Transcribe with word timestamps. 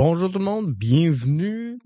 Bonjour 0.00 0.30
tout 0.30 0.38
le 0.38 0.44
monde, 0.44 0.74
bienvenue 0.74 1.76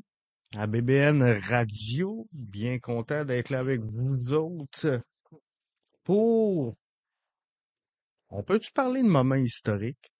à 0.55 0.67
BBN 0.67 1.23
Radio. 1.23 2.27
Bien 2.35 2.79
content 2.79 3.25
d'être 3.25 3.49
là 3.49 3.61
avec 3.61 3.81
vous 3.81 4.35
autres 4.35 5.01
pour... 6.05 6.75
On 8.29 8.43
peut-tu 8.43 8.71
parler 8.73 9.03
de 9.03 9.09
moments 9.09 9.37
historiques? 9.37 10.13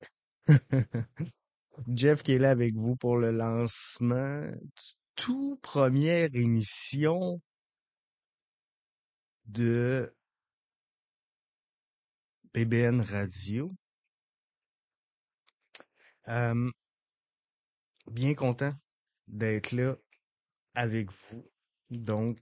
Jeff 1.95 2.23
qui 2.23 2.33
est 2.33 2.39
là 2.39 2.53
avec 2.53 2.75
vous 2.77 2.97
pour 2.97 3.19
le 3.19 3.31
lancement 3.31 4.41
du 4.41 4.95
tout 5.15 5.59
première 5.61 6.35
émission 6.35 7.43
de 9.45 10.17
BBN 12.55 13.03
Radio. 13.03 13.71
Euh, 16.29 16.71
bien 18.11 18.35
content 18.35 18.75
d'être 19.29 19.73
là 19.73 19.97
avec 20.75 21.11
vous. 21.11 21.51
Donc, 21.91 22.39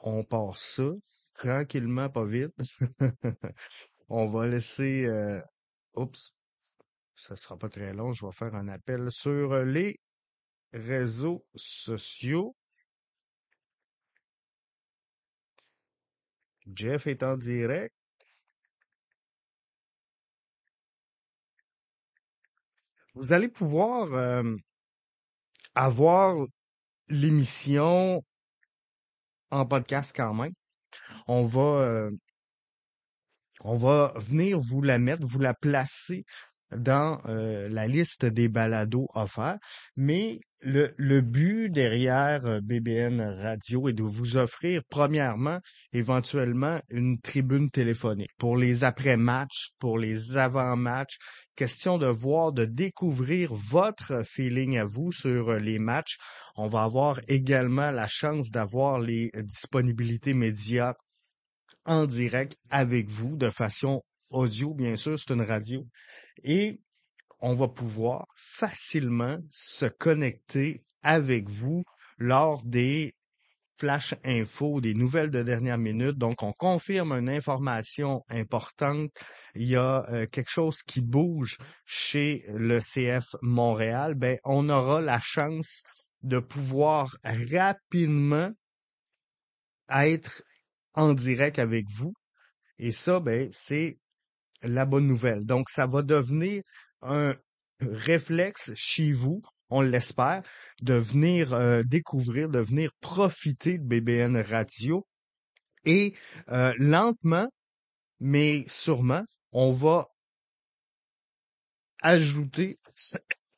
on 0.00 0.24
part 0.24 0.56
ça 0.56 0.90
tranquillement, 1.34 2.08
pas 2.08 2.24
vite. 2.24 2.54
on 4.08 4.28
va 4.28 4.46
laisser... 4.46 5.04
Euh... 5.06 5.40
Oups, 5.94 6.34
ça 7.16 7.36
sera 7.36 7.56
pas 7.56 7.68
très 7.68 7.92
long. 7.94 8.12
Je 8.12 8.24
vais 8.26 8.32
faire 8.32 8.54
un 8.54 8.68
appel 8.68 9.10
sur 9.10 9.64
les 9.64 9.98
réseaux 10.72 11.44
sociaux. 11.54 12.54
Jeff 16.74 17.06
est 17.06 17.22
en 17.22 17.36
direct. 17.36 17.94
Vous 23.16 23.32
allez 23.32 23.48
pouvoir 23.48 24.12
euh, 24.12 24.56
avoir 25.74 26.36
l'émission 27.08 28.22
en 29.50 29.64
podcast 29.64 30.12
quand 30.14 30.34
même. 30.34 30.52
On 31.26 31.46
va 31.46 31.60
euh, 31.60 32.10
on 33.64 33.74
va 33.74 34.12
venir 34.16 34.60
vous 34.60 34.82
la 34.82 34.98
mettre, 34.98 35.24
vous 35.24 35.38
la 35.38 35.54
placer 35.54 36.26
dans 36.72 37.22
euh, 37.24 37.70
la 37.70 37.88
liste 37.88 38.26
des 38.26 38.48
balados 38.48 39.08
offerts, 39.14 39.58
mais 39.96 40.40
le, 40.60 40.94
le 40.96 41.20
but 41.20 41.68
derrière 41.68 42.46
euh, 42.46 42.60
BBN 42.60 43.20
Radio 43.20 43.88
est 43.88 43.92
de 43.92 44.02
vous 44.02 44.36
offrir, 44.36 44.82
premièrement, 44.88 45.60
éventuellement, 45.92 46.80
une 46.88 47.20
tribune 47.20 47.70
téléphonique 47.70 48.30
pour 48.38 48.56
les 48.56 48.82
après-matchs, 48.82 49.70
pour 49.78 49.98
les 49.98 50.36
avant-matchs, 50.36 51.18
question 51.56 51.98
de 51.98 52.06
voir, 52.06 52.52
de 52.52 52.64
découvrir 52.64 53.54
votre 53.54 54.22
feeling 54.24 54.78
à 54.78 54.84
vous 54.84 55.12
sur 55.12 55.50
euh, 55.50 55.58
les 55.58 55.78
matchs. 55.78 56.16
On 56.56 56.66
va 56.66 56.84
avoir 56.84 57.20
également 57.28 57.90
la 57.90 58.08
chance 58.08 58.50
d'avoir 58.50 58.98
les 58.98 59.30
disponibilités 59.42 60.34
médias 60.34 60.94
en 61.84 62.06
direct 62.06 62.56
avec 62.70 63.08
vous 63.08 63.36
de 63.36 63.50
façon 63.50 64.00
audio, 64.30 64.74
bien 64.74 64.96
sûr, 64.96 65.18
c'est 65.18 65.32
une 65.32 65.42
radio. 65.42 65.86
Et 66.42 66.80
on 67.38 67.54
va 67.54 67.68
pouvoir 67.68 68.26
facilement 68.36 69.38
se 69.50 69.86
connecter 69.86 70.82
avec 71.02 71.48
vous 71.48 71.84
lors 72.18 72.62
des 72.64 73.14
flash 73.78 74.14
info, 74.24 74.80
des 74.80 74.94
nouvelles 74.94 75.30
de 75.30 75.42
dernière 75.42 75.78
minute. 75.78 76.16
Donc, 76.16 76.42
on 76.42 76.52
confirme 76.52 77.12
une 77.12 77.28
information 77.28 78.24
importante. 78.28 79.10
Il 79.54 79.68
y 79.68 79.76
a 79.76 80.08
euh, 80.10 80.26
quelque 80.26 80.50
chose 80.50 80.82
qui 80.82 81.00
bouge 81.00 81.58
chez 81.84 82.44
le 82.48 82.78
CF 82.80 83.26
Montréal. 83.42 84.14
Ben, 84.14 84.38
on 84.44 84.68
aura 84.68 85.00
la 85.00 85.20
chance 85.20 85.82
de 86.22 86.38
pouvoir 86.38 87.16
rapidement 87.22 88.50
être 89.90 90.42
en 90.94 91.12
direct 91.12 91.58
avec 91.58 91.86
vous. 91.90 92.14
Et 92.78 92.90
ça, 92.90 93.20
ben, 93.20 93.48
c'est 93.52 93.98
la 94.62 94.86
bonne 94.86 95.06
nouvelle. 95.06 95.44
Donc, 95.44 95.68
ça 95.68 95.86
va 95.86 96.02
devenir 96.02 96.62
un 97.02 97.36
réflexe 97.80 98.72
chez 98.74 99.12
vous, 99.12 99.42
on 99.68 99.80
l'espère, 99.80 100.42
de 100.82 100.94
venir 100.94 101.52
euh, 101.52 101.82
découvrir, 101.82 102.48
de 102.48 102.60
venir 102.60 102.90
profiter 103.00 103.78
de 103.78 103.84
BBN 103.84 104.36
Radio. 104.36 105.06
Et 105.84 106.14
euh, 106.48 106.74
lentement, 106.78 107.48
mais 108.20 108.64
sûrement, 108.68 109.24
on 109.52 109.72
va 109.72 110.08
ajouter, 112.00 112.78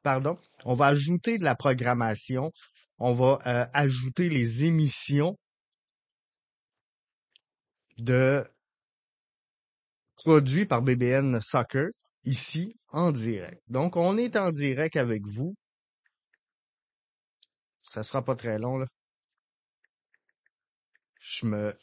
pardon, 0.03 0.39
on 0.65 0.75
va 0.75 0.87
ajouter 0.87 1.39
de 1.39 1.45
la 1.45 1.55
programmation, 1.55 2.53
on 2.99 3.13
va 3.15 3.39
euh, 3.47 3.67
ajouter 3.73 4.29
les 4.29 4.65
émissions 4.65 5.39
de 7.99 8.45
produits 10.17 10.67
par 10.67 10.83
BBN 10.83 11.41
Soccer 11.41 11.89
ici 12.29 12.77
en 12.89 13.11
direct. 13.11 13.63
Donc, 13.69 13.97
on 13.97 14.17
est 14.19 14.37
en 14.37 14.51
direct 14.53 14.97
avec 14.97 15.27
vous. 15.27 15.55
Ça 17.83 18.03
sera 18.03 18.23
pas 18.23 18.35
très 18.37 18.59
long, 18.59 18.77
là. 18.77 18.87
Je 21.21 21.47
me, 21.47 21.77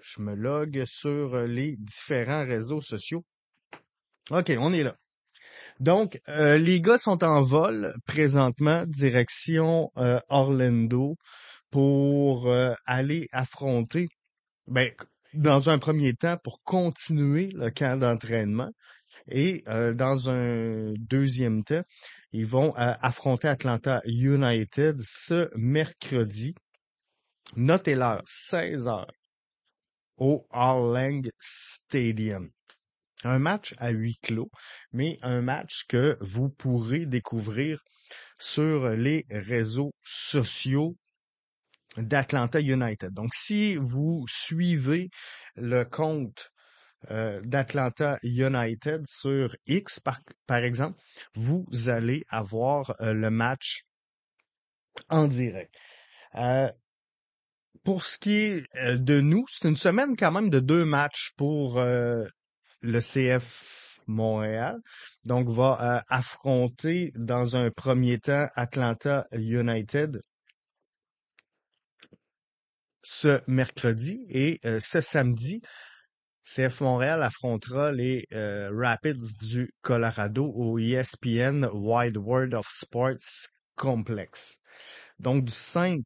je 0.00 0.20
me 0.20 0.34
log 0.34 0.84
sur 0.86 1.36
les 1.46 1.76
différents 1.76 2.44
réseaux 2.44 2.80
sociaux. 2.80 3.24
OK, 4.30 4.50
on 4.58 4.72
est 4.72 4.82
là. 4.82 4.96
Donc, 5.80 6.20
euh, 6.28 6.56
les 6.56 6.80
gars 6.80 6.98
sont 6.98 7.22
en 7.24 7.42
vol 7.42 7.94
présentement, 8.06 8.84
direction 8.86 9.90
euh, 9.98 10.20
Orlando, 10.28 11.16
pour 11.70 12.48
euh, 12.48 12.74
aller 12.86 13.28
affronter 13.32 14.08
ben, 14.66 14.90
dans 15.34 15.70
un 15.70 15.78
premier 15.78 16.14
temps 16.14 16.36
pour 16.42 16.62
continuer 16.62 17.48
le 17.54 17.70
camp 17.70 17.98
d'entraînement. 17.98 18.70
Et 19.28 19.64
euh, 19.68 19.94
dans 19.94 20.28
un 20.28 20.92
deuxième 20.98 21.64
temps, 21.64 21.82
ils 22.32 22.46
vont 22.46 22.76
euh, 22.76 22.92
affronter 23.00 23.48
Atlanta 23.48 24.02
United 24.04 25.00
ce 25.02 25.50
mercredi. 25.56 26.54
Notez 27.56 27.94
l'heure, 27.94 28.22
16 28.28 28.88
heures, 28.88 29.12
au 30.16 30.46
All 30.50 31.22
Stadium. 31.40 32.50
Un 33.22 33.38
match 33.38 33.74
à 33.78 33.90
huis 33.90 34.18
clos, 34.22 34.50
mais 34.92 35.18
un 35.22 35.40
match 35.40 35.84
que 35.88 36.18
vous 36.20 36.50
pourrez 36.50 37.06
découvrir 37.06 37.82
sur 38.38 38.90
les 38.90 39.24
réseaux 39.30 39.92
sociaux 40.02 40.96
d'Atlanta 41.96 42.60
United. 42.60 43.12
Donc, 43.12 43.34
si 43.34 43.76
vous 43.76 44.24
suivez 44.28 45.10
le 45.56 45.84
compte 45.84 46.50
euh, 47.10 47.40
d'Atlanta 47.44 48.18
United 48.22 49.06
sur 49.06 49.54
X, 49.66 50.00
par, 50.00 50.58
exemple, 50.58 50.98
vous 51.34 51.66
allez 51.88 52.24
avoir 52.30 52.94
euh, 53.00 53.12
le 53.12 53.30
match 53.30 53.84
en 55.08 55.28
direct. 55.28 55.74
Euh, 56.36 56.70
pour 57.84 58.04
ce 58.04 58.18
qui 58.18 58.32
est 58.32 58.66
de 58.96 59.20
nous, 59.20 59.44
c'est 59.48 59.68
une 59.68 59.76
semaine 59.76 60.16
quand 60.16 60.32
même 60.32 60.48
de 60.48 60.60
deux 60.60 60.86
matchs 60.86 61.32
pour 61.36 61.78
le 61.78 62.30
CF 62.82 64.00
Montréal. 64.06 64.78
Donc, 65.24 65.50
va 65.50 66.02
affronter 66.08 67.12
dans 67.14 67.56
un 67.56 67.70
premier 67.70 68.18
temps 68.18 68.48
Atlanta 68.54 69.26
United 69.32 70.18
ce 73.04 73.40
mercredi 73.46 74.26
et 74.30 74.60
euh, 74.64 74.80
ce 74.80 75.00
samedi, 75.00 75.60
CF 76.42 76.80
Montréal 76.80 77.22
affrontera 77.22 77.92
les 77.92 78.26
euh, 78.32 78.70
Rapids 78.72 79.36
du 79.40 79.72
Colorado 79.82 80.46
au 80.46 80.78
ESPN 80.78 81.66
Wide 81.72 82.16
World 82.16 82.54
of 82.54 82.66
Sports 82.68 83.48
Complex. 83.76 84.56
Donc 85.18 85.44
du 85.44 85.52
5 85.52 86.00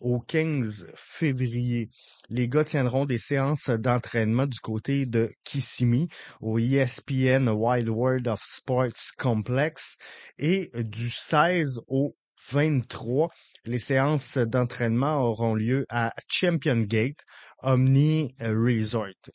au 0.00 0.18
15 0.20 0.88
février, 0.96 1.88
les 2.28 2.48
gars 2.48 2.64
tiendront 2.64 3.04
des 3.04 3.18
séances 3.18 3.70
d'entraînement 3.70 4.46
du 4.46 4.58
côté 4.58 5.06
de 5.06 5.32
Kissimmee 5.44 6.08
au 6.40 6.58
ESPN 6.58 7.48
Wide 7.48 7.88
World 7.88 8.26
of 8.26 8.42
Sports 8.42 9.12
Complex 9.16 9.96
et 10.38 10.70
du 10.74 11.08
16 11.08 11.80
au 11.86 12.16
23, 12.50 13.30
les 13.64 13.78
séances 13.78 14.38
d'entraînement 14.38 15.22
auront 15.22 15.54
lieu 15.54 15.86
à 15.90 16.12
Champion 16.28 16.80
Gate, 16.80 17.20
Omni 17.62 18.34
Resort. 18.40 19.30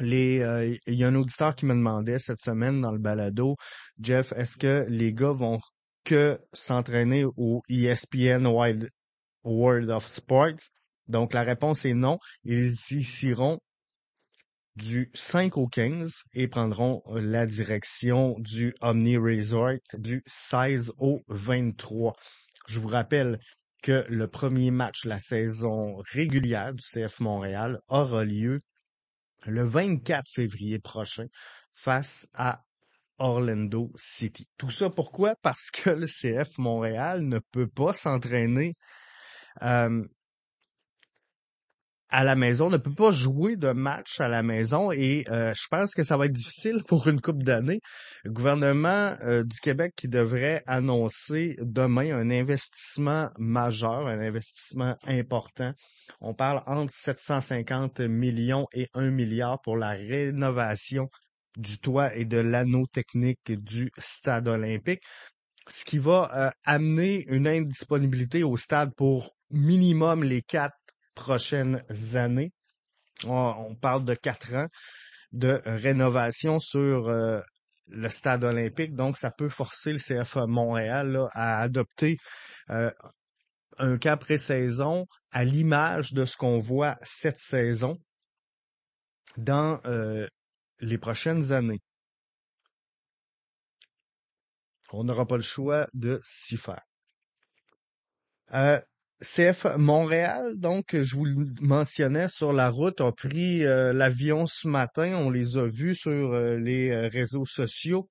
Les, 0.00 0.40
euh, 0.40 0.76
il 0.86 0.94
y 0.94 1.04
a 1.04 1.08
un 1.08 1.14
auditeur 1.14 1.54
qui 1.54 1.66
me 1.66 1.74
demandait 1.74 2.18
cette 2.18 2.40
semaine 2.40 2.80
dans 2.80 2.92
le 2.92 2.98
balado, 2.98 3.56
Jeff, 4.00 4.32
est-ce 4.32 4.56
que 4.56 4.86
les 4.88 5.12
gars 5.12 5.32
vont 5.32 5.60
que 6.04 6.40
s'entraîner 6.52 7.24
au 7.24 7.62
ESPN 7.68 8.46
Wild 8.46 8.90
World 9.44 9.90
of 9.90 10.06
Sports? 10.08 10.70
Donc 11.08 11.34
la 11.34 11.42
réponse 11.42 11.84
est 11.84 11.94
non. 11.94 12.18
Ils 12.44 12.72
y 12.90 13.26
iront 13.26 13.58
du 14.76 15.10
5 15.14 15.56
au 15.56 15.66
15 15.66 16.22
et 16.34 16.48
prendront 16.48 17.02
la 17.06 17.46
direction 17.46 18.36
du 18.38 18.74
Omni 18.80 19.16
Resort 19.16 19.78
du 19.94 20.22
16 20.26 20.92
au 20.98 21.20
23. 21.28 22.14
Je 22.68 22.80
vous 22.80 22.88
rappelle 22.88 23.38
que 23.82 24.04
le 24.08 24.28
premier 24.28 24.70
match 24.70 25.02
de 25.04 25.08
la 25.10 25.18
saison 25.18 25.96
régulière 26.12 26.72
du 26.72 26.82
CF 26.82 27.20
Montréal 27.20 27.80
aura 27.88 28.24
lieu 28.24 28.62
le 29.44 29.64
24 29.64 30.30
février 30.30 30.78
prochain 30.78 31.26
face 31.72 32.28
à 32.32 32.62
Orlando 33.18 33.90
City. 33.94 34.48
Tout 34.56 34.70
ça 34.70 34.88
pourquoi? 34.88 35.36
Parce 35.42 35.70
que 35.70 35.90
le 35.90 36.06
CF 36.06 36.56
Montréal 36.58 37.22
ne 37.22 37.38
peut 37.38 37.68
pas 37.68 37.92
s'entraîner 37.92 38.74
euh, 39.62 40.04
à 42.12 42.24
la 42.24 42.36
maison, 42.36 42.68
ne 42.68 42.76
peut 42.76 42.94
pas 42.94 43.10
jouer 43.10 43.56
de 43.56 43.72
match 43.72 44.20
à 44.20 44.28
la 44.28 44.42
maison 44.42 44.92
et 44.92 45.24
euh, 45.30 45.54
je 45.54 45.66
pense 45.70 45.94
que 45.94 46.02
ça 46.02 46.18
va 46.18 46.26
être 46.26 46.32
difficile 46.32 46.82
pour 46.86 47.08
une 47.08 47.22
coupe 47.22 47.42
d'années. 47.42 47.80
Le 48.22 48.30
gouvernement 48.30 49.16
euh, 49.22 49.42
du 49.42 49.58
Québec 49.60 49.94
qui 49.96 50.08
devrait 50.08 50.62
annoncer 50.66 51.56
demain 51.60 52.14
un 52.14 52.30
investissement 52.30 53.30
majeur, 53.38 54.06
un 54.06 54.20
investissement 54.20 54.94
important. 55.06 55.72
On 56.20 56.34
parle 56.34 56.62
entre 56.66 56.92
750 56.92 58.00
millions 58.00 58.66
et 58.74 58.88
1 58.92 59.10
milliard 59.10 59.58
pour 59.62 59.78
la 59.78 59.92
rénovation 59.92 61.08
du 61.56 61.78
toit 61.78 62.14
et 62.14 62.26
de 62.26 62.38
l'anneau 62.38 62.86
technique 62.86 63.52
du 63.52 63.90
stade 63.98 64.48
olympique, 64.48 65.02
ce 65.66 65.86
qui 65.86 65.96
va 65.96 66.30
euh, 66.34 66.50
amener 66.66 67.24
une 67.28 67.48
indisponibilité 67.48 68.42
au 68.42 68.58
stade 68.58 68.90
pour 68.96 69.34
minimum 69.50 70.24
les 70.24 70.42
quatre 70.42 70.76
prochaines 71.14 71.82
années. 72.14 72.52
On, 73.24 73.74
parle 73.76 74.04
de 74.04 74.14
quatre 74.14 74.54
ans 74.54 74.68
de 75.32 75.62
rénovation 75.64 76.58
sur 76.58 77.08
euh, 77.08 77.40
le 77.88 78.08
stade 78.08 78.44
olympique. 78.44 78.94
Donc, 78.94 79.16
ça 79.16 79.30
peut 79.30 79.48
forcer 79.48 79.92
le 79.92 79.98
CFA 79.98 80.46
Montréal 80.46 81.28
à 81.32 81.60
adopter 81.60 82.18
euh, 82.70 82.90
un 83.78 83.98
cas 83.98 84.16
pré-saison 84.16 85.06
à 85.30 85.44
l'image 85.44 86.12
de 86.12 86.24
ce 86.24 86.36
qu'on 86.36 86.58
voit 86.58 86.96
cette 87.02 87.38
saison 87.38 87.98
dans 89.36 89.80
euh, 89.86 90.26
les 90.80 90.98
prochaines 90.98 91.52
années. 91.52 91.80
On 94.92 95.04
n'aura 95.04 95.26
pas 95.26 95.36
le 95.36 95.42
choix 95.42 95.88
de 95.94 96.20
s'y 96.24 96.58
faire. 96.58 96.82
CF 99.22 99.66
Montréal, 99.78 100.56
donc, 100.56 100.96
je 101.00 101.14
vous 101.14 101.24
le 101.24 101.46
mentionnais 101.60 102.28
sur 102.28 102.52
la 102.52 102.70
route, 102.70 103.00
a 103.00 103.12
pris 103.12 103.64
euh, 103.64 103.92
l'avion 103.92 104.46
ce 104.46 104.66
matin. 104.66 105.16
On 105.16 105.30
les 105.30 105.56
a 105.56 105.66
vus 105.66 105.94
sur 105.94 106.10
euh, 106.10 106.58
les 106.58 106.90
euh, 106.90 107.08
réseaux 107.08 107.46
sociaux. 107.46 108.10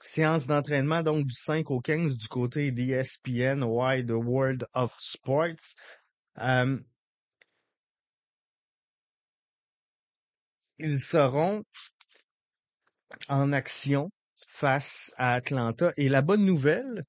Séance 0.00 0.46
d'entraînement, 0.48 1.02
donc, 1.02 1.26
du 1.26 1.34
5 1.34 1.70
au 1.70 1.80
15 1.80 2.16
du 2.16 2.26
côté 2.26 2.72
d'ESPN, 2.72 3.62
Wide 3.62 4.10
World 4.10 4.66
of 4.74 4.96
Sports. 4.98 5.76
ils 10.78 11.00
seront 11.00 11.62
en 13.28 13.52
action 13.52 14.10
face 14.48 15.12
à 15.16 15.34
Atlanta. 15.34 15.92
Et 15.96 16.08
la 16.08 16.22
bonne 16.22 16.44
nouvelle, 16.44 17.04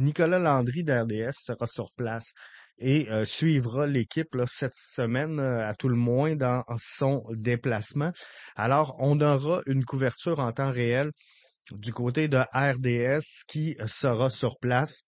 Nicolas 0.00 0.38
Landry 0.38 0.82
d'RDS 0.82 1.34
sera 1.34 1.66
sur 1.66 1.90
place 1.94 2.32
et 2.78 3.10
euh, 3.10 3.26
suivra 3.26 3.86
l'équipe 3.86 4.34
cette 4.46 4.74
semaine, 4.74 5.38
euh, 5.38 5.66
à 5.66 5.74
tout 5.74 5.88
le 5.88 5.96
moins, 5.96 6.34
dans 6.34 6.64
son 6.78 7.22
déplacement. 7.42 8.10
Alors, 8.56 8.96
on 8.98 9.20
aura 9.20 9.60
une 9.66 9.84
couverture 9.84 10.38
en 10.38 10.52
temps 10.52 10.72
réel 10.72 11.10
du 11.70 11.92
côté 11.92 12.28
de 12.28 12.38
RDS 12.54 13.44
qui 13.46 13.76
sera 13.86 14.30
sur 14.30 14.58
place 14.58 15.02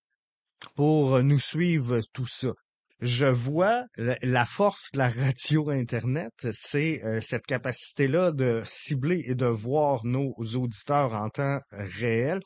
pour 0.77 1.23
nous 1.23 1.41
suivre 1.41 2.00
tout 2.12 2.27
ça. 2.27 2.53
Je 3.00 3.27
vois 3.27 3.85
la 3.97 4.44
force 4.44 4.93
de 4.93 4.99
la 4.99 5.09
radio 5.09 5.71
Internet, 5.71 6.33
c'est 6.53 7.03
euh, 7.05 7.21
cette 7.21 7.47
capacité-là 7.47 8.31
de 8.31 8.61
cibler 8.65 9.25
et 9.27 9.35
de 9.35 9.47
voir 9.47 10.05
nos 10.05 10.35
auditeurs 10.55 11.15
en 11.15 11.31
temps 11.31 11.61
réel. 11.71 12.41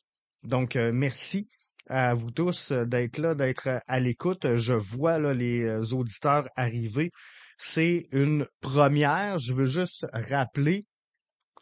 Donc, 0.45 0.77
merci 0.77 1.49
à 1.89 2.15
vous 2.15 2.31
tous 2.31 2.73
euh, 2.73 2.85
d'être 2.85 3.19
là, 3.19 3.35
d'être 3.35 3.69
euh, 3.69 3.79
à 3.87 4.01
l'écoute. 4.01 4.57
Je 4.57 4.75
vois 4.75 5.19
les 5.35 5.65
euh, 5.65 5.83
auditeurs 5.93 6.49
arriver. 6.57 7.11
C'est 7.59 8.09
une 8.13 8.47
première. 8.61 9.39
Je 9.39 9.55
veux 9.55 9.67
juste 9.67 10.07
rappeler, 10.13 10.85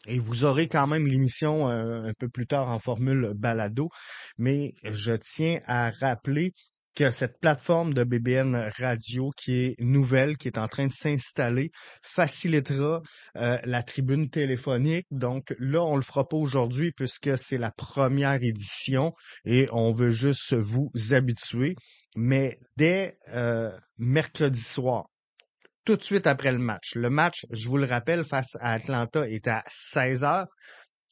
et 0.06 0.18
vous 0.18 0.44
aurez 0.44 0.68
quand 0.68 0.86
même 0.86 1.06
l'émission 1.06 1.68
un 1.68 2.12
peu 2.18 2.28
plus 2.28 2.46
tard 2.46 2.68
en 2.68 2.78
formule 2.78 3.32
balado, 3.34 3.88
mais 4.36 4.74
je 4.82 5.12
tiens 5.14 5.60
à 5.66 5.90
rappeler 5.90 6.52
que 6.94 7.10
cette 7.10 7.40
plateforme 7.40 7.92
de 7.92 8.04
BBN 8.04 8.70
Radio 8.78 9.30
qui 9.36 9.64
est 9.64 9.76
nouvelle, 9.80 10.36
qui 10.36 10.48
est 10.48 10.58
en 10.58 10.68
train 10.68 10.86
de 10.86 10.92
s'installer, 10.92 11.72
facilitera 12.02 13.02
euh, 13.36 13.58
la 13.64 13.82
tribune 13.82 14.30
téléphonique. 14.30 15.06
Donc 15.10 15.54
là, 15.58 15.82
on 15.82 15.96
le 15.96 16.02
fera 16.02 16.28
pas 16.28 16.36
aujourd'hui 16.36 16.92
puisque 16.92 17.36
c'est 17.36 17.58
la 17.58 17.72
première 17.72 18.42
édition 18.42 19.12
et 19.44 19.66
on 19.72 19.92
veut 19.92 20.10
juste 20.10 20.54
vous 20.54 20.90
habituer. 21.10 21.74
Mais 22.16 22.58
dès 22.76 23.18
euh, 23.32 23.70
mercredi 23.98 24.60
soir, 24.60 25.04
tout 25.84 25.96
de 25.96 26.02
suite 26.02 26.26
après 26.26 26.52
le 26.52 26.58
match, 26.58 26.94
le 26.94 27.10
match, 27.10 27.44
je 27.50 27.68
vous 27.68 27.76
le 27.76 27.86
rappelle, 27.86 28.24
face 28.24 28.56
à 28.60 28.72
Atlanta 28.72 29.28
est 29.28 29.48
à 29.48 29.62
16 29.68 30.24
heures. 30.24 30.46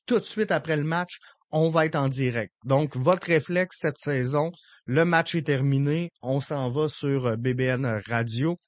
Tout 0.07 0.19
de 0.19 0.25
suite 0.25 0.51
après 0.51 0.77
le 0.77 0.85
match, 0.85 1.19
on 1.51 1.69
va 1.69 1.85
être 1.87 1.97
en 1.97 2.09
direct. 2.09 2.53
Donc, 2.65 2.97
votre 2.97 3.27
réflexe 3.27 3.77
cette 3.81 3.99
saison, 3.99 4.51
le 4.87 5.05
match 5.05 5.35
est 5.35 5.47
terminé, 5.47 6.11
on 6.23 6.41
s'en 6.41 6.71
va 6.71 6.89
sur 6.89 7.27
euh, 7.27 7.37
BBN 7.37 8.03
Radio 8.07 8.59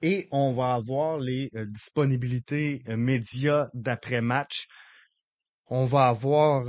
et 0.00 0.28
on 0.30 0.52
va 0.54 0.74
avoir 0.74 1.18
les 1.18 1.50
euh, 1.56 1.66
disponibilités 1.66 2.82
euh, 2.88 2.96
médias 2.96 3.68
d'après-match. 3.74 4.68
On 5.66 5.84
va 5.84 6.08
avoir 6.08 6.64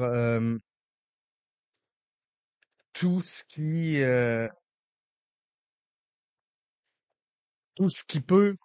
tout 2.94 3.22
ce 3.24 3.44
qui 3.50 4.00
tout 7.76 7.90
ce 7.90 8.04
qui 8.06 8.22
peut 8.22 8.56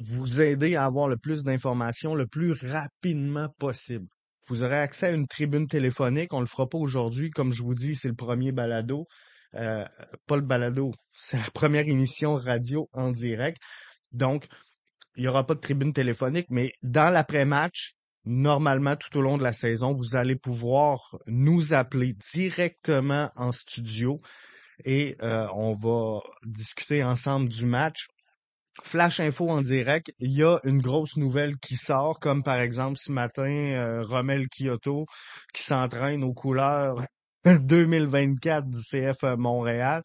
vous 0.00 0.40
aider 0.40 0.74
à 0.74 0.86
avoir 0.86 1.08
le 1.08 1.18
plus 1.18 1.44
d'informations 1.44 2.14
le 2.14 2.26
plus 2.26 2.52
rapidement 2.52 3.50
possible. 3.58 4.08
Vous 4.48 4.62
aurez 4.62 4.78
accès 4.78 5.06
à 5.06 5.10
une 5.10 5.26
tribune 5.26 5.66
téléphonique. 5.66 6.32
On 6.32 6.40
le 6.40 6.46
fera 6.46 6.68
pas 6.68 6.78
aujourd'hui. 6.78 7.30
Comme 7.30 7.52
je 7.52 7.62
vous 7.62 7.74
dis, 7.74 7.94
c'est 7.94 8.08
le 8.08 8.14
premier 8.14 8.52
balado. 8.52 9.06
Euh, 9.54 9.84
pas 10.26 10.36
le 10.36 10.42
balado, 10.42 10.92
c'est 11.12 11.38
la 11.38 11.50
première 11.54 11.88
émission 11.88 12.34
radio 12.34 12.88
en 12.92 13.10
direct. 13.10 13.58
Donc, 14.12 14.46
il 15.16 15.22
n'y 15.22 15.28
aura 15.28 15.46
pas 15.46 15.54
de 15.54 15.60
tribune 15.60 15.92
téléphonique, 15.92 16.46
mais 16.50 16.72
dans 16.82 17.10
l'après-match, 17.10 17.94
normalement, 18.24 18.96
tout 18.96 19.16
au 19.16 19.22
long 19.22 19.38
de 19.38 19.42
la 19.42 19.52
saison, 19.52 19.94
vous 19.94 20.14
allez 20.14 20.36
pouvoir 20.36 21.16
nous 21.26 21.72
appeler 21.72 22.14
directement 22.34 23.30
en 23.36 23.52
studio 23.52 24.20
et 24.84 25.16
euh, 25.22 25.46
on 25.54 25.72
va 25.72 26.20
discuter 26.44 27.02
ensemble 27.02 27.48
du 27.48 27.64
match. 27.64 28.08
Flash 28.82 29.20
Info 29.20 29.48
en 29.48 29.62
direct, 29.62 30.12
il 30.18 30.32
y 30.32 30.42
a 30.42 30.58
une 30.64 30.80
grosse 30.80 31.16
nouvelle 31.16 31.56
qui 31.58 31.76
sort, 31.76 32.18
comme 32.20 32.42
par 32.42 32.58
exemple 32.58 32.98
ce 32.98 33.10
matin, 33.10 33.50
euh, 33.50 34.02
Romel 34.02 34.48
Kyoto 34.48 35.06
qui 35.54 35.62
s'entraîne 35.62 36.22
aux 36.22 36.34
couleurs 36.34 37.04
2024 37.44 38.68
du 38.68 38.80
CF 38.82 39.22
Montréal. 39.38 40.02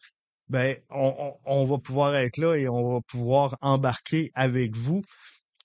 Ben, 0.48 0.76
on, 0.90 1.64
va 1.64 1.78
pouvoir 1.78 2.14
être 2.16 2.36
là 2.36 2.54
et 2.56 2.68
on 2.68 2.94
va 2.94 3.00
pouvoir 3.06 3.56
embarquer 3.62 4.30
avec 4.34 4.76
vous. 4.76 5.02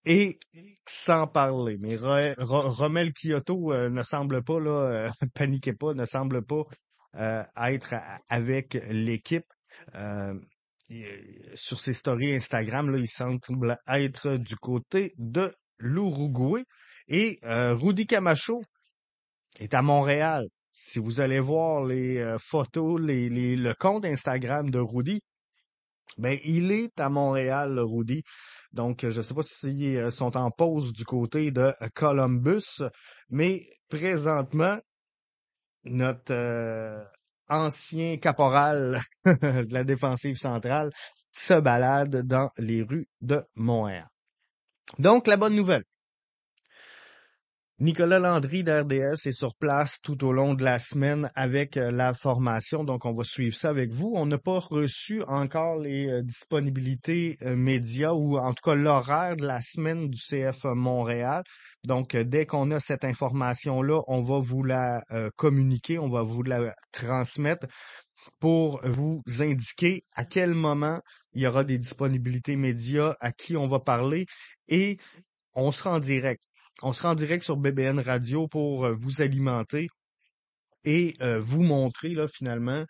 Et 0.06 0.40
sans 0.88 1.28
parler, 1.28 1.78
mais 1.80 1.98
Romel 2.40 3.12
Kyoto 3.12 3.74
euh, 3.74 3.90
ne 3.90 4.04
semble 4.04 4.44
pas, 4.44 4.60
là, 4.60 4.72
euh, 4.72 5.10
paniquez 5.34 5.74
pas, 5.74 5.94
ne 5.94 6.06
semble 6.06 6.44
pas 6.46 6.64
être 7.58 7.96
avec 8.30 8.78
l'équipe. 8.90 9.46
Euh, 10.92 11.22
sur 11.54 11.80
ses 11.80 11.94
stories 11.94 12.34
Instagram, 12.36 12.90
là, 12.90 12.98
il 12.98 13.08
semble 13.08 13.78
être 13.88 14.38
du 14.38 14.56
côté 14.56 15.14
de 15.18 15.54
l'Uruguay. 15.80 16.64
Et 17.08 17.40
euh, 17.44 17.74
Rudy 17.76 18.08
Camacho 18.08 18.62
est 19.60 19.74
à 19.74 19.82
Montréal. 19.82 20.46
Si 20.72 21.00
vous 21.00 21.20
allez 21.20 21.40
voir 21.40 21.84
les 21.84 22.20
euh, 22.20 22.38
photos, 22.40 23.02
les, 23.02 23.30
le 23.30 23.74
compte 23.74 24.06
Instagram 24.06 24.70
de 24.70 24.80
Rudy, 24.80 25.20
ben 26.18 26.40
il 26.46 26.72
est 26.72 27.00
à 27.00 27.10
Montréal, 27.10 27.74
le 27.74 27.84
Rudy. 27.84 28.24
Donc, 28.72 29.02
je 29.02 29.18
ne 29.18 29.22
sais 29.22 29.34
pas 29.34 29.44
s'ils 29.44 30.12
sont 30.12 30.38
en 30.38 30.52
pause 30.52 30.94
du 30.94 31.04
côté 31.04 31.52
de 31.52 31.74
Columbus, 31.96 32.82
mais 33.30 33.68
présentement, 33.90 34.80
notre 35.84 37.08
ancien 37.50 38.18
caporal 38.18 39.00
de 39.26 39.74
la 39.74 39.84
défensive 39.84 40.38
centrale, 40.38 40.92
se 41.32 41.60
balade 41.60 42.26
dans 42.26 42.50
les 42.58 42.82
rues 42.82 43.08
de 43.22 43.44
Montréal. 43.56 44.08
Donc, 45.00 45.28
la 45.28 45.38
bonne 45.38 45.56
nouvelle. 45.56 45.84
Nicolas 47.80 48.18
Landry 48.18 48.64
d'RDS 48.64 49.28
est 49.28 49.38
sur 49.38 49.54
place 49.54 50.00
tout 50.02 50.26
au 50.26 50.32
long 50.32 50.56
de 50.56 50.64
la 50.64 50.80
semaine 50.80 51.30
avec 51.36 51.78
euh, 51.78 51.92
la 51.92 52.16
formation, 52.16 52.84
donc 52.84 53.06
on 53.06 53.14
va 53.14 53.24
suivre 53.24 53.56
ça 53.56 53.70
avec 53.70 53.92
vous. 53.92 54.14
On 54.16 54.26
n'a 54.26 54.40
pas 54.40 54.58
reçu 54.58 55.22
encore 55.28 55.78
les 55.78 56.08
euh, 56.08 56.24
disponibilités 56.24 57.38
euh, 57.44 57.56
médias 57.56 58.14
ou 58.14 58.36
en 58.40 58.52
tout 58.56 58.64
cas 58.64 58.74
l'horaire 58.74 59.36
de 59.36 59.46
la 59.46 59.62
semaine 59.62 60.10
du 60.10 60.18
CF 60.18 60.64
Montréal. 60.64 61.44
Donc, 61.86 62.16
dès 62.16 62.46
qu'on 62.46 62.72
a 62.72 62.80
cette 62.80 63.06
information-là, 63.06 64.02
on 64.08 64.22
va 64.22 64.40
vous 64.40 64.64
la 64.64 65.04
communiquer, 65.36 66.00
on 66.00 66.10
va 66.10 66.24
vous 66.24 66.44
la 66.44 66.76
transmettre 66.92 67.68
pour 68.40 68.82
vous 68.84 69.24
indiquer 69.40 70.04
à 70.16 70.26
quel 70.26 70.54
moment 70.54 71.02
il 71.34 71.44
y 71.44 71.48
aura 71.48 71.64
des 71.64 71.78
disponibilités 71.78 72.56
médias, 72.56 73.16
à 73.20 73.32
qui 73.32 73.56
on 73.56 73.68
va 73.68 73.80
parler 73.80 74.26
et 74.68 74.98
on 75.54 75.72
sera 75.72 75.92
en 75.96 76.00
direct. 76.00 76.44
On 76.82 76.94
sera 76.94 77.12
en 77.12 77.16
direct 77.16 77.44
sur 77.44 77.58
BBN 77.58 78.00
Radio 78.00 78.48
pour 78.48 78.86
euh, 78.86 78.94
vous 78.94 79.22
alimenter 79.22 79.88
et 80.84 81.16
euh, 81.22 81.40
vous 81.40 81.64
montrer 81.64 82.10
là 82.10 82.28
finalement 82.28 82.86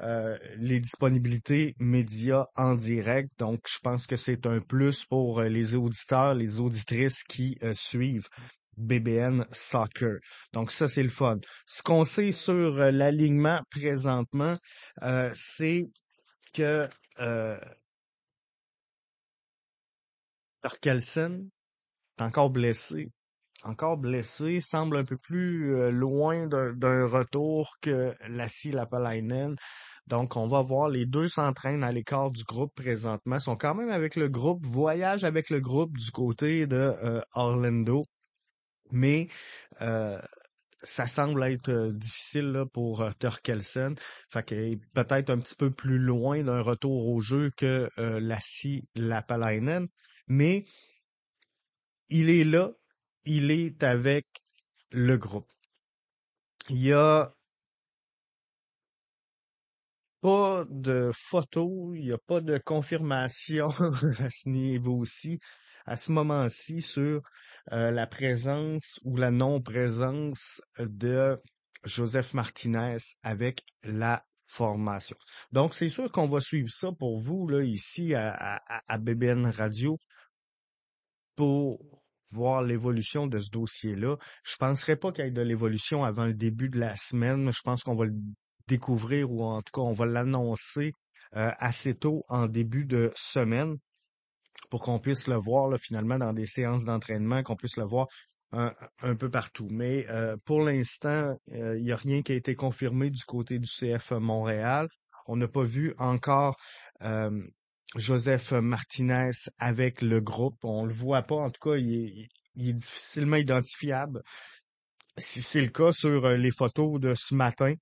euh, 0.00 0.38
les 0.56 0.80
disponibilités 0.80 1.74
médias 1.78 2.46
en 2.56 2.74
direct. 2.74 3.30
Donc, 3.38 3.60
je 3.68 3.78
pense 3.82 4.06
que 4.06 4.16
c'est 4.16 4.46
un 4.46 4.60
plus 4.60 5.04
pour 5.04 5.42
les 5.42 5.74
auditeurs, 5.74 6.34
les 6.34 6.60
auditrices 6.60 7.22
qui 7.24 7.58
suivent 7.74 8.28
BBN 8.76 9.46
Soccer. 9.52 10.18
Donc, 10.52 10.70
ça, 10.70 10.88
c'est 10.88 11.02
le 11.02 11.10
fun. 11.10 11.38
Ce 11.66 11.82
qu'on 11.82 12.04
sait 12.04 12.32
sur 12.32 12.74
l'alignement 12.76 13.60
présentement, 13.70 14.56
c'est 15.34 15.90
que 16.54 16.88
euh, 17.20 17.58
est 20.64 22.22
encore 22.22 22.50
blessé 22.50 23.10
encore 23.64 23.96
blessé, 23.96 24.60
semble 24.60 24.96
un 24.96 25.04
peu 25.04 25.16
plus 25.16 25.74
euh, 25.74 25.90
loin 25.90 26.46
d'un 26.46 27.06
retour 27.06 27.76
que 27.80 28.14
Lassie 28.28 28.72
Lapalainen. 28.72 29.56
Donc, 30.06 30.36
on 30.36 30.48
va 30.48 30.62
voir, 30.62 30.88
les 30.88 31.06
deux 31.06 31.28
s'entraînent 31.28 31.84
à 31.84 31.92
l'écart 31.92 32.30
du 32.30 32.42
groupe 32.44 32.74
présentement. 32.74 33.36
Ils 33.36 33.40
sont 33.40 33.56
quand 33.56 33.74
même 33.74 33.90
avec 33.90 34.16
le 34.16 34.28
groupe, 34.28 34.66
voyagent 34.66 35.24
avec 35.24 35.48
le 35.48 35.60
groupe 35.60 35.96
du 35.96 36.10
côté 36.10 36.66
de 36.66 36.76
euh, 36.76 37.20
Orlando. 37.34 38.04
Mais 38.90 39.28
euh, 39.80 40.20
ça 40.82 41.06
semble 41.06 41.42
être 41.44 41.92
difficile 41.92 42.50
là, 42.50 42.66
pour 42.66 43.08
Turkelsen. 43.20 43.94
Fait 44.28 44.44
qu'il 44.44 44.58
est 44.58 44.80
peut-être 44.92 45.30
un 45.30 45.38
petit 45.38 45.54
peu 45.54 45.70
plus 45.70 45.98
loin 45.98 46.42
d'un 46.42 46.60
retour 46.60 47.08
au 47.08 47.20
jeu 47.20 47.50
que 47.56 47.88
Lassie 47.96 48.88
Lapalainen. 48.96 49.86
Mais 50.26 50.66
il 52.08 52.28
est 52.28 52.44
là, 52.44 52.72
il 53.24 53.50
est 53.50 53.82
avec 53.82 54.26
le 54.90 55.16
groupe. 55.16 55.50
Il 56.68 56.82
y 56.82 56.92
a 56.92 57.34
pas 60.20 60.64
de 60.70 61.10
photos, 61.12 61.96
il 61.96 62.04
n'y 62.04 62.12
a 62.12 62.18
pas 62.18 62.40
de 62.40 62.58
confirmation 62.58 63.68
à 64.20 64.30
ce 64.30 64.48
niveau-ci, 64.48 65.40
à 65.84 65.96
ce 65.96 66.12
moment-ci, 66.12 66.80
sur 66.80 67.22
euh, 67.72 67.90
la 67.90 68.06
présence 68.06 69.00
ou 69.02 69.16
la 69.16 69.30
non-présence 69.30 70.62
de 70.78 71.40
Joseph 71.84 72.34
Martinez 72.34 72.98
avec 73.22 73.62
la 73.82 74.24
formation. 74.46 75.16
Donc, 75.50 75.74
c'est 75.74 75.88
sûr 75.88 76.12
qu'on 76.12 76.28
va 76.28 76.40
suivre 76.40 76.70
ça 76.70 76.92
pour 76.92 77.18
vous, 77.18 77.48
là, 77.48 77.64
ici, 77.64 78.14
à, 78.14 78.32
à, 78.32 78.82
à 78.86 78.98
BBN 78.98 79.46
Radio, 79.46 79.98
pour 81.34 82.01
voir 82.32 82.62
l'évolution 82.62 83.26
de 83.26 83.38
ce 83.38 83.50
dossier-là. 83.50 84.16
Je 84.44 84.56
penserais 84.56 84.96
pas 84.96 85.12
qu'il 85.12 85.24
y 85.24 85.28
ait 85.28 85.30
de 85.30 85.42
l'évolution 85.42 86.04
avant 86.04 86.26
le 86.26 86.34
début 86.34 86.68
de 86.68 86.78
la 86.78 86.96
semaine. 86.96 87.50
Je 87.52 87.62
pense 87.62 87.82
qu'on 87.82 87.94
va 87.94 88.06
le 88.06 88.14
découvrir 88.68 89.30
ou 89.30 89.42
en 89.42 89.62
tout 89.62 89.72
cas 89.72 89.82
on 89.82 89.92
va 89.92 90.06
l'annoncer 90.06 90.92
euh, 91.36 91.50
assez 91.58 91.94
tôt 91.94 92.24
en 92.28 92.46
début 92.46 92.84
de 92.84 93.12
semaine 93.14 93.76
pour 94.70 94.82
qu'on 94.82 94.98
puisse 94.98 95.28
le 95.28 95.36
voir 95.36 95.68
là, 95.68 95.78
finalement 95.78 96.18
dans 96.18 96.32
des 96.32 96.46
séances 96.46 96.84
d'entraînement, 96.84 97.42
qu'on 97.42 97.56
puisse 97.56 97.76
le 97.76 97.84
voir 97.84 98.06
un, 98.52 99.16
peu 99.16 99.30
partout. 99.30 99.66
Mais 99.70 100.06
euh, 100.10 100.36
pour 100.44 100.60
l'instant, 100.60 101.38
euh, 101.52 101.78
il 101.78 101.84
n'y 101.84 101.92
a 101.92 101.96
rien 101.96 102.22
qui 102.22 102.32
a 102.32 102.34
été 102.34 102.54
confirmé 102.54 103.08
du 103.08 103.24
côté 103.24 103.58
du 103.58 103.66
CF 103.66 104.12
Montréal. 104.12 104.88
On 105.26 105.36
n'a 105.36 105.48
pas 105.48 105.62
vu 105.62 105.94
encore 105.98 106.56
Joseph 107.96 108.52
Martinez 108.52 109.32
avec 109.58 110.02
le 110.02 110.20
groupe. 110.20 110.58
On 110.62 110.86
le 110.86 110.92
voit 110.92 111.22
pas, 111.22 111.36
en 111.36 111.50
tout 111.50 111.70
cas, 111.70 111.76
il 111.76 112.28
est, 112.56 112.72
difficilement 112.72 113.36
identifiable. 113.36 114.22
Si 115.18 115.42
c'est 115.42 115.60
le 115.60 115.68
cas 115.68 115.92
sur 115.92 116.24
euh, 116.24 116.36
les 116.36 116.50
photos 116.50 117.00
de 117.00 117.14
ce 117.14 117.34
matin 117.34 117.74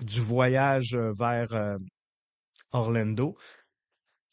du 0.00 0.20
voyage 0.20 0.94
euh, 0.94 1.12
vers 1.18 1.52
euh, 1.54 1.78
Orlando. 2.72 3.36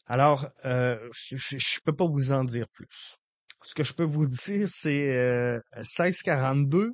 Alors, 0.06 0.48
je, 0.64 1.36
je, 1.36 1.80
peux 1.84 1.94
pas 1.94 2.06
vous 2.06 2.32
en 2.32 2.44
dire 2.44 2.66
plus. 2.72 3.16
Ce 3.62 3.74
que 3.74 3.84
je 3.84 3.94
peux 3.94 4.04
vous 4.04 4.26
dire, 4.26 4.68
c'est 4.68 5.60
1642, 5.76 6.92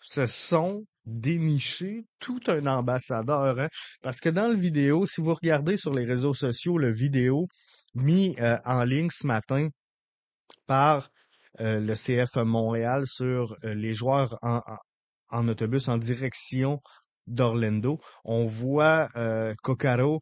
ce 0.00 0.24
sont 0.26 0.84
dénicher 1.06 2.06
tout 2.18 2.40
un 2.46 2.66
ambassadeur. 2.66 3.58
Hein. 3.58 3.68
Parce 4.02 4.20
que 4.20 4.28
dans 4.28 4.48
le 4.48 4.56
vidéo, 4.56 5.06
si 5.06 5.20
vous 5.20 5.34
regardez 5.34 5.76
sur 5.76 5.94
les 5.94 6.04
réseaux 6.04 6.34
sociaux, 6.34 6.78
le 6.78 6.92
vidéo 6.92 7.48
mis 7.94 8.36
euh, 8.40 8.58
en 8.64 8.84
ligne 8.84 9.10
ce 9.10 9.26
matin 9.26 9.68
par 10.66 11.10
euh, 11.60 11.80
le 11.80 11.94
CF 11.94 12.36
Montréal 12.36 13.06
sur 13.06 13.56
euh, 13.64 13.74
les 13.74 13.94
joueurs 13.94 14.38
en, 14.42 15.48
autobus 15.48 15.88
en 15.88 15.98
direction 15.98 16.76
d'Orlando, 17.26 17.98
on 18.24 18.44
voit 18.44 19.08
Cocaro 19.62 20.20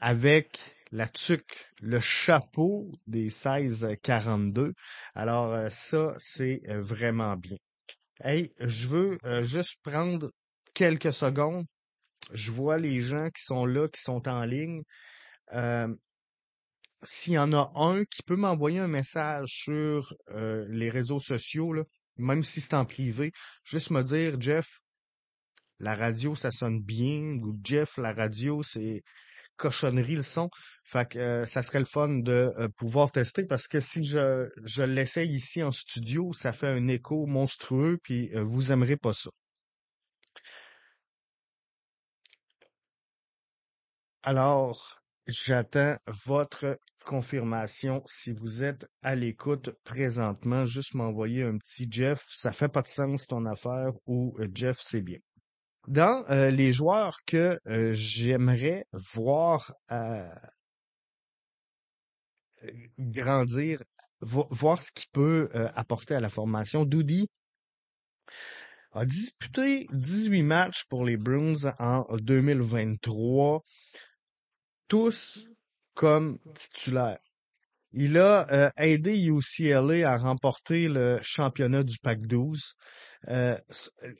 avec 0.00 0.58
la 0.90 1.06
tuque, 1.06 1.70
le 1.80 2.00
chapeau 2.00 2.90
des 3.06 3.30
16-42. 3.30 4.72
Alors 5.14 5.70
ça, 5.70 6.12
c'est 6.18 6.60
vraiment 6.66 7.36
bien. 7.36 7.56
Hey, 8.22 8.52
je 8.60 8.86
veux 8.86 9.18
euh, 9.24 9.44
juste 9.44 9.78
prendre 9.82 10.30
quelques 10.74 11.12
secondes. 11.12 11.64
Je 12.32 12.50
vois 12.50 12.76
les 12.76 13.00
gens 13.00 13.30
qui 13.30 13.42
sont 13.42 13.64
là, 13.64 13.88
qui 13.88 14.00
sont 14.02 14.28
en 14.28 14.44
ligne. 14.44 14.82
Euh, 15.54 15.88
s'il 17.02 17.32
y 17.32 17.38
en 17.38 17.54
a 17.54 17.72
un 17.76 18.04
qui 18.04 18.22
peut 18.22 18.36
m'envoyer 18.36 18.78
un 18.78 18.88
message 18.88 19.48
sur 19.48 20.14
euh, 20.32 20.66
les 20.68 20.90
réseaux 20.90 21.18
sociaux, 21.18 21.74
même 22.18 22.42
si 22.42 22.60
c'est 22.60 22.74
en 22.74 22.84
privé, 22.84 23.32
juste 23.64 23.90
me 23.90 24.02
dire, 24.02 24.38
Jeff, 24.38 24.80
la 25.78 25.94
radio, 25.94 26.34
ça 26.34 26.50
sonne 26.50 26.82
bien, 26.82 27.38
ou 27.42 27.58
Jeff, 27.64 27.96
la 27.96 28.12
radio, 28.12 28.62
c'est 28.62 29.02
cochonnerie 29.60 30.16
le 30.16 30.22
son. 30.22 30.48
Fait 30.84 31.06
que 31.08 31.18
euh, 31.18 31.46
ça 31.46 31.62
serait 31.62 31.78
le 31.80 31.84
fun 31.84 32.08
de 32.08 32.52
euh, 32.58 32.68
pouvoir 32.76 33.12
tester 33.12 33.44
parce 33.44 33.68
que 33.68 33.78
si 33.80 34.02
je, 34.02 34.48
je 34.64 34.82
l'essaye 34.82 35.30
ici 35.30 35.62
en 35.62 35.70
studio, 35.70 36.32
ça 36.32 36.52
fait 36.52 36.68
un 36.68 36.88
écho 36.88 37.26
monstrueux, 37.26 37.98
puis 38.02 38.30
euh, 38.34 38.42
vous 38.42 38.72
aimerez 38.72 38.96
pas 38.96 39.12
ça. 39.12 39.30
Alors, 44.22 45.00
j'attends 45.26 45.96
votre 46.26 46.78
confirmation 47.04 48.02
si 48.06 48.32
vous 48.32 48.64
êtes 48.64 48.86
à 49.02 49.14
l'écoute 49.14 49.70
présentement. 49.84 50.64
Juste 50.64 50.94
m'envoyer 50.94 51.42
un 51.44 51.58
petit 51.58 51.86
Jeff, 51.90 52.24
ça 52.30 52.52
fait 52.52 52.68
pas 52.68 52.82
de 52.82 52.88
sens 52.88 53.26
ton 53.26 53.44
affaire 53.46 53.92
ou 54.06 54.36
Jeff, 54.54 54.78
c'est 54.80 55.02
bien. 55.02 55.18
Dans 55.88 56.24
euh, 56.30 56.50
les 56.50 56.72
joueurs 56.72 57.18
que 57.24 57.58
euh, 57.66 57.92
j'aimerais 57.92 58.86
voir 58.92 59.74
euh, 59.90 60.28
grandir, 62.98 63.82
voir 64.20 64.80
ce 64.80 64.92
qu'il 64.92 65.08
peut 65.12 65.48
apporter 65.74 66.14
à 66.14 66.20
la 66.20 66.28
formation, 66.28 66.84
Doudi 66.84 67.26
a 68.92 69.06
disputé 69.06 69.86
18 69.92 70.42
matchs 70.42 70.84
pour 70.84 71.06
les 71.06 71.16
Bruins 71.16 71.72
en 71.78 72.04
2023, 72.16 73.64
tous 74.88 75.46
comme 75.94 76.38
titulaires. 76.54 77.29
Il 77.92 78.18
a 78.18 78.46
euh, 78.52 78.70
aidé 78.76 79.18
UCLA 79.18 80.08
à 80.08 80.16
remporter 80.16 80.88
le 80.88 81.18
championnat 81.22 81.82
du 81.82 81.98
PAC-12. 81.98 82.74
Euh, 83.28 83.58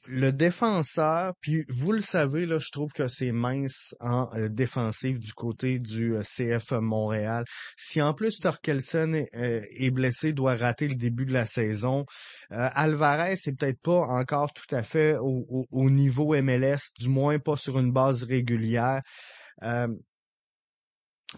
le 0.07 0.33
défenseur, 0.33 1.35
puis 1.41 1.65
vous 1.69 1.93
le 1.93 2.01
savez, 2.01 2.47
là, 2.47 2.59
je 2.59 2.71
trouve 2.73 2.93
que 2.93 3.07
c'est 3.07 3.31
mince 3.31 3.95
en 4.01 4.29
euh, 4.35 4.49
défensive 4.49 5.21
du 5.21 5.33
côté 5.33 5.79
du 5.79 6.17
CF 6.23 6.73
Montréal. 6.73 7.45
Si 7.77 8.03
en 8.03 8.13
plus 8.13 8.41
Torkelson 8.41 9.25
est, 9.33 9.91
blessé, 9.93 10.33
doit 10.33 10.57
rater 10.57 10.89
le 10.89 10.97
début 10.97 11.25
de 11.25 11.33
la 11.33 11.45
saison, 11.45 12.05
Alvarez 12.51 13.37
c'est 13.37 13.57
peut-être 13.57 13.81
pas 13.81 14.01
encore 14.01 14.53
tout 14.53 14.75
à 14.75 14.83
fait 14.83 15.17
au, 15.21 15.67
au, 15.71 15.91
niveau 15.91 16.35
MLS, 16.43 16.93
du 16.99 17.09
moins 17.09 17.39
pas 17.39 17.57
sur 17.57 17.79
une 17.79 17.93
base 17.93 18.25
régulière. 18.25 19.01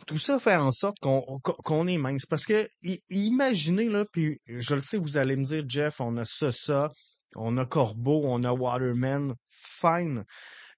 Tout 0.06 0.18
ça 0.18 0.38
fait 0.38 0.56
en 0.56 0.72
sorte 0.72 0.98
qu'on 1.00 1.22
qu'on 1.42 1.86
est 1.86 1.98
mince. 1.98 2.26
Parce 2.26 2.46
que 2.46 2.66
imaginez, 3.10 3.88
là, 3.88 4.04
puis 4.12 4.40
je 4.46 4.74
le 4.74 4.80
sais, 4.80 4.98
vous 4.98 5.16
allez 5.16 5.36
me 5.36 5.44
dire, 5.44 5.64
Jeff, 5.68 6.00
on 6.00 6.16
a 6.16 6.24
ça, 6.24 6.52
ça, 6.52 6.90
on 7.36 7.56
a 7.58 7.66
Corbeau, 7.66 8.22
on 8.24 8.44
a 8.44 8.52
Waterman, 8.52 9.34
fine. 9.50 10.24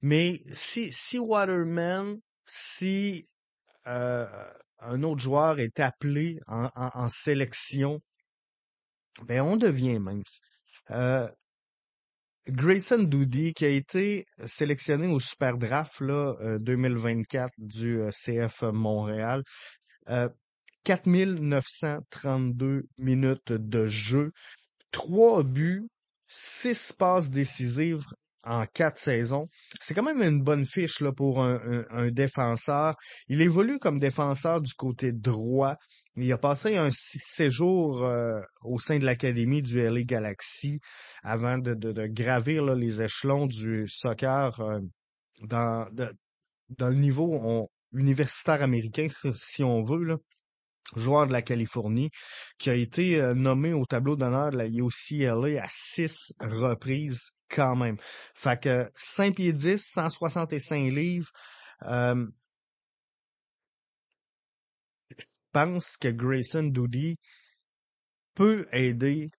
Mais 0.03 0.43
si, 0.53 0.93
si 0.93 1.19
Waterman, 1.19 2.19
si 2.45 3.27
euh, 3.87 4.27
un 4.81 5.03
autre 5.03 5.21
joueur 5.21 5.59
est 5.61 5.81
appelé 5.81 6.39
en, 6.47 6.69
en, 6.75 7.09
sélection, 7.09 7.97
ben 9.27 9.41
on 9.43 9.57
devient 9.57 9.99
mince. 9.99 10.41
Euh, 10.91 11.29
Grayson 12.49 13.05
Doody, 13.05 13.55
qui 13.55 13.65
a 13.65 13.69
été 13.69 14.27
sélectionné 14.45 15.07
au 15.07 15.19
Super 15.19 15.57
Draft 15.57 16.01
là, 16.01 16.59
2024 16.59 17.45
euh, 17.45 17.49
du 17.59 18.01
euh, 18.01 18.11
CF 18.11 18.63
Montréal, 18.63 19.43
euh, 20.09 20.29
4932 20.85 22.83
minutes 22.99 23.53
de 23.53 23.87
jeu, 23.87 24.33
trois 24.91 25.43
buts, 25.43 25.89
six 26.29 26.93
passes 26.93 27.31
décisives 27.31 28.05
en 28.45 28.67
quatre 28.67 28.99
saisons. 28.99 29.47
C'est 29.81 29.95
quand 29.95 30.03
même 30.03 30.23
une 30.23 30.43
bonne 30.43 30.67
fiche 30.67 31.01
là, 31.01 31.13
pour 31.13 31.43
un, 31.43 32.11
défenseur. 32.11 32.97
Il 33.29 33.41
évolue 33.41 33.79
comme 33.79 33.99
défenseur 33.99 34.61
du 34.61 34.73
côté 34.75 35.13
droit. 35.13 35.77
Il 36.17 36.31
a 36.33 36.39
passé 36.39 36.77
un 36.77 36.91
séjour 36.93 38.05
euh, 38.05 38.41
au 38.63 38.79
sein 38.79 38.99
de 38.99 39.05
l'académie 39.05 39.63
du 39.63 39.83
LA 39.83 40.03
Galaxy 40.03 40.81
avant 41.23 41.59
de, 41.59 42.07
gravir 42.07 42.65
les 42.75 43.03
échelons 43.03 43.47
du 43.47 43.89
soccer 43.89 44.61
euh, 44.61 44.81
dans, 45.43 45.87
le 46.79 46.95
niveau 46.95 47.69
universitaire 47.93 48.63
américain, 48.63 49.07
si 49.35 49.65
on 49.65 49.83
veut. 49.83 50.19
Joueur 50.97 51.27
de 51.27 51.33
la 51.33 51.41
Californie, 51.41 52.11
qui 52.59 52.69
a 52.69 52.75
été 52.75 53.17
euh, 53.17 53.33
nommé 53.33 53.73
au 53.73 53.87
tableau 53.87 54.17
d'honneur 54.17 54.51
de 54.51 54.59
la 54.59 54.67
UCLA 54.67 55.65
à 55.65 55.67
six 55.71 56.31
reprises 56.41 57.34
quand 57.49 57.77
même. 57.77 57.97
Fait 58.35 58.61
que 58.61 58.91
5 58.95 59.37
pieds 59.37 59.53
10, 59.53 59.83
165 59.83 60.93
livres. 60.93 61.31
Euh, 61.83 62.27
je 65.17 65.25
pense 65.53 65.97
que 65.97 66.09
Grayson 66.09 66.65
Doody 66.65 67.17
peut 68.35 68.67
aider 68.73 69.31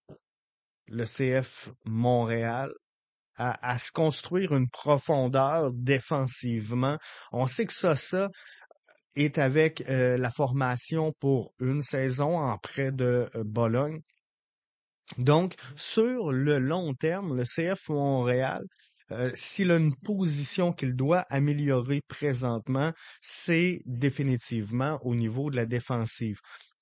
le 0.88 1.06
CF 1.06 1.70
Montréal 1.86 2.72
à, 3.38 3.70
à, 3.70 3.78
se 3.78 3.92
construire 3.92 4.54
une 4.54 4.70
profondeur 4.70 5.72
défensivement. 5.74 6.98
On 7.34 7.46
sait 7.48 7.66
que 7.66 7.74
ça, 7.74 7.96
ça, 7.96 8.30
est 9.16 9.38
avec 9.38 9.82
euh, 9.90 10.18
la 10.18 10.32
formation 10.32 11.14
pour 11.20 11.54
une 11.60 11.82
saison 11.82 12.38
en 12.38 12.58
près 12.58 12.92
de 12.92 13.30
euh, 13.36 13.44
Bologne. 13.44 14.02
Donc, 15.18 15.56
sur 15.76 16.32
le 16.32 16.60
long 16.60 16.94
terme, 16.94 17.38
le 17.38 17.44
CF 17.44 17.90
Montréal, 17.90 18.64
euh, 19.12 19.30
s'il 19.34 19.72
a 19.72 19.78
une 19.78 19.96
position 19.96 20.74
qu'il 20.74 20.96
doit 20.96 21.26
améliorer 21.30 22.02
présentement, 22.08 22.92
c'est 23.22 23.82
définitivement 23.86 25.00
au 25.04 25.14
niveau 25.16 25.52
de 25.52 25.56
la 25.56 25.66
défensive. 25.66 26.40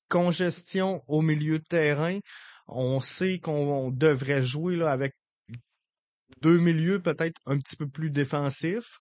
Congestion 0.08 1.01
au 1.08 1.22
milieu 1.22 1.60
de 1.60 1.65
terrain, 1.65 2.20
on 2.68 3.01
sait 3.01 3.39
qu'on 3.39 3.92
devrait 3.92 4.42
jouer 4.42 4.77
là, 4.77 4.92
avec 4.92 5.13
deux 6.42 6.58
milieux 6.58 7.01
peut-être 7.01 7.39
un 7.46 7.58
petit 7.58 7.75
peu 7.75 7.88
plus 7.88 8.10
défensifs 8.10 8.98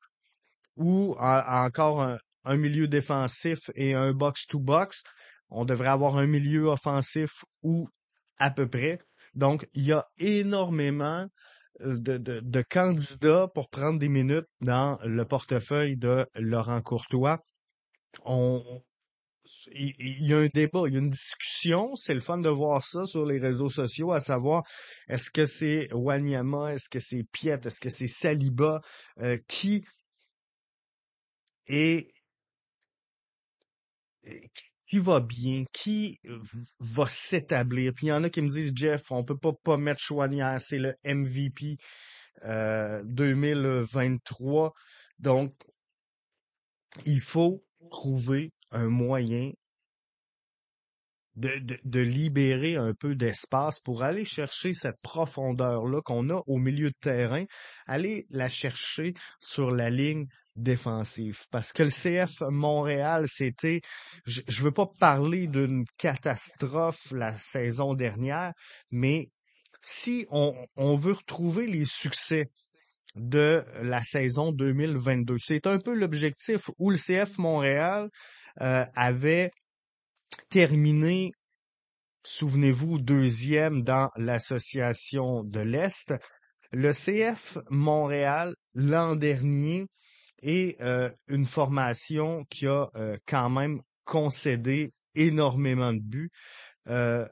ou 0.76 1.14
encore 1.18 2.02
un, 2.02 2.18
un 2.44 2.56
milieu 2.56 2.88
défensif 2.88 3.70
et 3.74 3.94
un 3.94 4.12
box-to-box. 4.12 5.02
On 5.48 5.64
devrait 5.64 5.88
avoir 5.88 6.16
un 6.16 6.26
milieu 6.26 6.66
offensif 6.66 7.30
ou 7.62 7.88
à 8.38 8.50
peu 8.50 8.68
près. 8.68 8.98
Donc, 9.34 9.68
il 9.74 9.84
y 9.84 9.92
a 9.92 10.06
énormément 10.18 11.26
euh, 11.80 11.98
de, 11.98 12.18
de, 12.18 12.62
candidats 12.62 13.48
pour 13.54 13.68
prendre 13.70 13.98
des 13.98 14.08
minutes 14.08 14.48
dans 14.60 14.98
le 15.04 15.24
portefeuille 15.24 15.96
de 15.96 16.26
Laurent 16.34 16.82
Courtois. 16.82 17.40
Il 19.74 20.26
y 20.26 20.34
a 20.34 20.38
un 20.38 20.48
débat, 20.52 20.82
il 20.86 20.94
y 20.94 20.96
a 20.96 21.00
une 21.00 21.10
discussion, 21.10 21.94
c'est 21.96 22.14
le 22.14 22.20
fun 22.20 22.38
de 22.38 22.48
voir 22.48 22.82
ça 22.82 23.06
sur 23.06 23.24
les 23.24 23.38
réseaux 23.38 23.68
sociaux, 23.68 24.12
à 24.12 24.20
savoir 24.20 24.64
est-ce 25.08 25.30
que 25.30 25.46
c'est 25.46 25.88
Wanyama, 25.92 26.74
est-ce 26.74 26.88
que 26.88 27.00
c'est 27.00 27.22
Piet, 27.32 27.60
est-ce 27.64 27.80
que 27.80 27.90
c'est 27.90 28.06
Saliba, 28.06 28.80
euh, 29.18 29.38
qui 29.48 29.84
est 31.66 32.12
qui 34.92 34.98
va 34.98 35.20
bien, 35.20 35.64
qui 35.72 36.20
va 36.78 37.06
s'établir. 37.06 37.94
Puis 37.94 38.08
il 38.08 38.10
y 38.10 38.12
en 38.12 38.24
a 38.24 38.28
qui 38.28 38.42
me 38.42 38.50
disent, 38.50 38.72
Jeff, 38.76 39.10
on 39.10 39.24
peut 39.24 39.38
pas, 39.38 39.54
pas 39.54 39.78
mettre 39.78 40.02
Chouanière, 40.02 40.60
c'est 40.60 40.78
le 40.78 40.94
MVP 41.02 41.78
euh, 42.44 43.02
2023. 43.06 44.74
Donc, 45.18 45.54
il 47.06 47.22
faut 47.22 47.64
trouver 47.90 48.52
un 48.70 48.88
moyen 48.88 49.52
de, 51.36 51.58
de, 51.60 51.78
de 51.82 52.00
libérer 52.00 52.76
un 52.76 52.92
peu 52.92 53.14
d'espace 53.14 53.80
pour 53.80 54.02
aller 54.02 54.26
chercher 54.26 54.74
cette 54.74 55.00
profondeur-là 55.02 56.02
qu'on 56.02 56.28
a 56.28 56.42
au 56.46 56.58
milieu 56.58 56.90
de 56.90 56.98
terrain, 57.00 57.46
aller 57.86 58.26
la 58.28 58.50
chercher 58.50 59.14
sur 59.40 59.70
la 59.70 59.88
ligne 59.88 60.26
défensive. 60.56 61.40
Parce 61.50 61.72
que 61.72 61.82
le 61.82 61.90
CF 61.90 62.40
Montréal, 62.50 63.26
c'était, 63.28 63.80
je, 64.26 64.42
je 64.46 64.62
veux 64.62 64.72
pas 64.72 64.88
parler 64.98 65.46
d'une 65.46 65.84
catastrophe 65.98 67.10
la 67.10 67.32
saison 67.38 67.94
dernière, 67.94 68.52
mais 68.90 69.30
si 69.82 70.26
on, 70.30 70.54
on 70.76 70.94
veut 70.94 71.12
retrouver 71.12 71.66
les 71.66 71.84
succès 71.84 72.50
de 73.14 73.64
la 73.82 74.02
saison 74.02 74.52
2022, 74.52 75.36
c'est 75.38 75.66
un 75.66 75.78
peu 75.78 75.94
l'objectif 75.94 76.70
où 76.78 76.90
le 76.90 76.96
CF 76.96 77.36
Montréal 77.38 78.08
euh, 78.60 78.84
avait 78.94 79.50
terminé, 80.48 81.32
souvenez-vous, 82.24 82.98
deuxième 82.98 83.82
dans 83.82 84.08
l'association 84.16 85.42
de 85.44 85.60
l'Est. 85.60 86.14
Le 86.70 86.92
CF 86.92 87.58
Montréal, 87.68 88.54
l'an 88.74 89.14
dernier, 89.14 89.86
et 90.42 90.76
euh, 90.80 91.10
une 91.28 91.46
formation 91.46 92.44
qui 92.50 92.66
a 92.66 92.90
euh, 92.96 93.16
quand 93.26 93.50
même 93.50 93.80
concédé 94.04 94.92
énormément 95.14 95.92
de 95.92 96.00
buts. 96.00 96.30
Euh, 96.88 97.26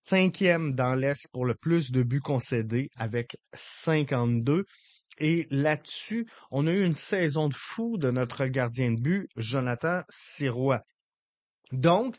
cinquième 0.00 0.74
dans 0.74 0.94
l'Est 0.94 1.28
pour 1.32 1.44
le 1.44 1.54
plus 1.54 1.92
de 1.92 2.02
buts 2.02 2.20
concédés 2.20 2.90
avec 2.96 3.36
52. 3.54 4.64
Et 5.18 5.46
là-dessus, 5.50 6.26
on 6.50 6.66
a 6.66 6.72
eu 6.72 6.84
une 6.84 6.94
saison 6.94 7.48
de 7.48 7.54
fou 7.54 7.96
de 7.96 8.10
notre 8.10 8.46
gardien 8.46 8.92
de 8.92 9.00
but, 9.00 9.28
Jonathan 9.36 10.02
Sirois. 10.10 10.82
Donc, 11.70 12.16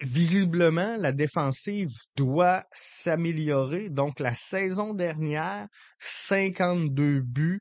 visiblement, 0.00 0.96
la 0.96 1.12
défensive 1.12 1.90
doit 2.16 2.64
s'améliorer. 2.72 3.90
Donc, 3.90 4.18
la 4.18 4.34
saison 4.34 4.94
dernière, 4.94 5.68
52 5.98 7.20
buts, 7.20 7.60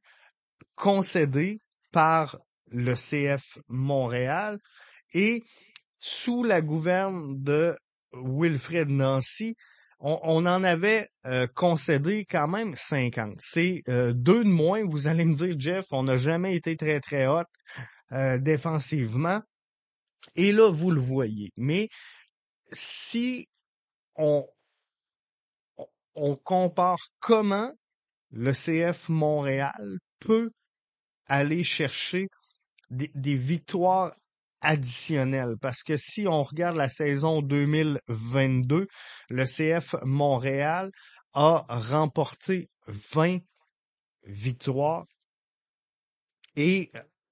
concédé 0.76 1.60
par 1.92 2.38
le 2.72 2.94
CF 2.94 3.58
Montréal 3.68 4.60
et 5.14 5.44
sous 6.00 6.44
la 6.44 6.62
gouverne 6.62 7.42
de 7.44 7.76
Wilfred 8.14 8.90
Nancy, 8.90 9.56
on, 10.00 10.46
en 10.46 10.64
avait 10.64 11.10
euh, 11.26 11.46
concédé 11.54 12.26
quand 12.30 12.48
même 12.48 12.74
50. 12.74 13.34
C'est 13.40 13.84
euh, 13.90 14.14
deux 14.14 14.46
de 14.46 14.50
moins. 14.50 14.86
Vous 14.86 15.08
allez 15.08 15.26
me 15.26 15.34
dire, 15.34 15.56
Jeff, 15.60 15.86
on 15.92 16.04
n'a 16.04 16.16
jamais 16.16 16.56
été 16.56 16.78
très 16.78 17.02
très 17.02 17.28
hot 17.28 17.44
euh, 18.14 18.38
défensivement. 18.38 19.42
Et 20.36 20.54
là, 20.54 20.72
vous 20.72 20.92
le 20.92 21.02
voyez. 21.02 21.52
Mais 21.58 21.90
si 22.72 23.48
on, 24.16 24.48
on 26.16 26.36
compare 26.38 27.00
comment 27.20 27.74
le 28.32 28.52
CF 28.52 29.10
Montréal 29.10 30.00
peut 30.20 30.52
aller 31.26 31.64
chercher 31.64 32.28
des, 32.90 33.36
victoires 33.36 34.16
additionnelles. 34.62 35.56
Parce 35.62 35.84
que 35.84 35.96
si 35.98 36.28
on 36.28 36.44
regarde 36.44 36.76
la 36.76 36.90
saison 36.90 37.42
2022, 37.42 38.88
le 39.30 39.46
CF 39.46 39.96
Montréal 40.04 40.92
a 41.34 41.66
remporté 41.70 42.68
20 42.88 43.40
victoires 44.24 45.06
et 46.56 46.92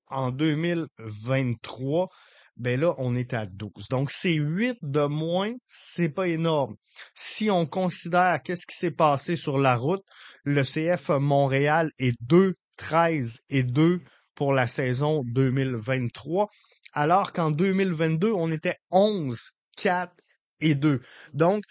en 0.10 0.32
2023, 0.32 2.10
ben 2.58 2.80
là, 2.80 2.94
on 2.98 3.16
est 3.16 3.34
à 3.34 3.46
12. 3.46 3.88
Donc, 3.90 4.12
c'est 4.12 4.34
8 4.34 4.78
de 4.82 5.06
moins, 5.06 5.54
c'est 5.68 6.10
pas 6.10 6.28
énorme. 6.28 6.76
Si 7.16 7.50
on 7.52 7.66
considère 7.66 8.42
qu'est-ce 8.44 8.66
qui 8.66 8.76
s'est 8.76 8.92
passé 8.92 9.36
sur 9.36 9.58
la 9.58 9.76
route, 9.76 10.04
le 10.44 10.64
CF 10.64 11.10
Montréal 11.10 11.92
est 12.00 12.16
2 12.22 12.56
13 12.78 13.40
et 13.50 13.64
2 13.64 14.02
pour 14.36 14.54
la 14.54 14.68
saison 14.68 15.24
2023, 15.26 16.48
alors 16.94 17.34
qu'en 17.34 17.52
2022, 17.52 18.32
on 18.32 18.52
était 18.52 18.78
11, 18.92 19.38
4 19.78 20.14
et 20.62 20.76
2. 20.76 21.02
Donc, 21.34 21.64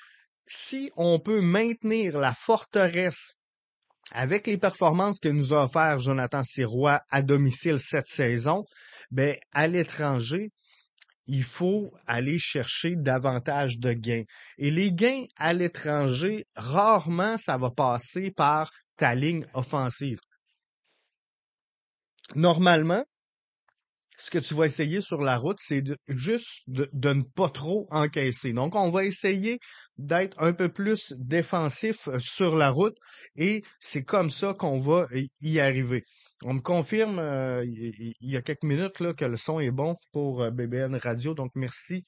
si 0.46 0.90
on 0.96 1.18
peut 1.18 1.40
maintenir 1.40 2.18
la 2.18 2.32
forteresse 2.32 3.36
avec 4.12 4.46
les 4.46 4.58
performances 4.58 5.18
que 5.18 5.28
nous 5.28 5.52
a 5.52 5.64
offert 5.64 5.98
Jonathan 5.98 6.42
Sirois 6.42 7.00
à 7.10 7.22
domicile 7.22 7.78
cette 7.78 8.06
saison, 8.06 8.64
ben, 9.10 9.36
à 9.52 9.66
l'étranger, 9.66 10.50
il 11.26 11.42
faut 11.42 11.92
aller 12.06 12.38
chercher 12.38 12.96
davantage 12.96 13.78
de 13.78 13.92
gains. 13.92 14.24
Et 14.58 14.70
les 14.70 14.92
gains 14.92 15.24
à 15.36 15.52
l'étranger, 15.52 16.46
rarement 16.54 17.36
ça 17.36 17.56
va 17.58 17.70
passer 17.70 18.30
par 18.30 18.70
ta 18.96 19.14
ligne 19.14 19.46
offensive. 19.54 20.18
Normalement, 22.34 23.04
ce 24.18 24.30
que 24.30 24.38
tu 24.38 24.54
vas 24.54 24.66
essayer 24.66 25.00
sur 25.00 25.22
la 25.22 25.36
route, 25.36 25.58
c'est 25.60 25.84
juste 26.08 26.62
de, 26.68 26.88
ne 27.12 27.22
pas 27.22 27.50
trop 27.50 27.86
encaisser. 27.90 28.52
Donc, 28.52 28.74
on 28.74 28.90
va 28.90 29.04
essayer 29.04 29.58
d'être 29.98 30.40
un 30.42 30.52
peu 30.52 30.70
plus 30.70 31.12
défensif 31.18 32.08
euh, 32.08 32.18
sur 32.18 32.56
la 32.56 32.70
route 32.70 32.96
et 33.36 33.62
c'est 33.78 34.04
comme 34.04 34.30
ça 34.30 34.54
qu'on 34.54 34.80
va 34.80 35.06
y 35.40 35.60
arriver. 35.60 36.04
On 36.44 36.54
me 36.54 36.60
confirme 36.60 37.18
euh, 37.18 37.64
il 37.64 38.14
y 38.20 38.36
a 38.36 38.42
quelques 38.42 38.62
minutes 38.62 39.00
là, 39.00 39.14
que 39.14 39.24
le 39.24 39.36
son 39.36 39.60
est 39.60 39.70
bon 39.70 39.96
pour 40.12 40.42
euh, 40.42 40.50
BBN 40.50 40.96
Radio, 40.96 41.34
donc 41.34 41.50
merci. 41.54 42.04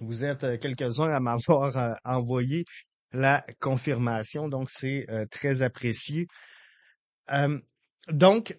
Vous 0.00 0.24
êtes 0.24 0.60
quelques-uns 0.60 1.10
à 1.10 1.18
m'avoir 1.18 1.98
envoyé 2.04 2.64
la 3.12 3.44
confirmation, 3.58 4.48
donc 4.48 4.68
c'est 4.70 5.06
très 5.30 5.62
apprécié. 5.62 6.26
donc, 8.08 8.58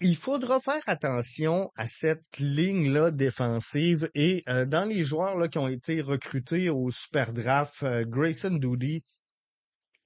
il 0.00 0.16
faudra 0.16 0.60
faire 0.60 0.82
attention 0.86 1.70
à 1.76 1.86
cette 1.86 2.38
ligne-là 2.38 3.10
défensive 3.10 4.10
et 4.14 4.42
euh, 4.48 4.66
dans 4.66 4.84
les 4.84 5.04
joueurs 5.04 5.38
là, 5.38 5.48
qui 5.48 5.58
ont 5.58 5.68
été 5.68 6.02
recrutés 6.02 6.68
au 6.68 6.90
Super 6.90 7.32
Draft, 7.32 7.82
euh, 7.82 8.04
Grayson 8.04 8.56
Doody, 8.56 9.02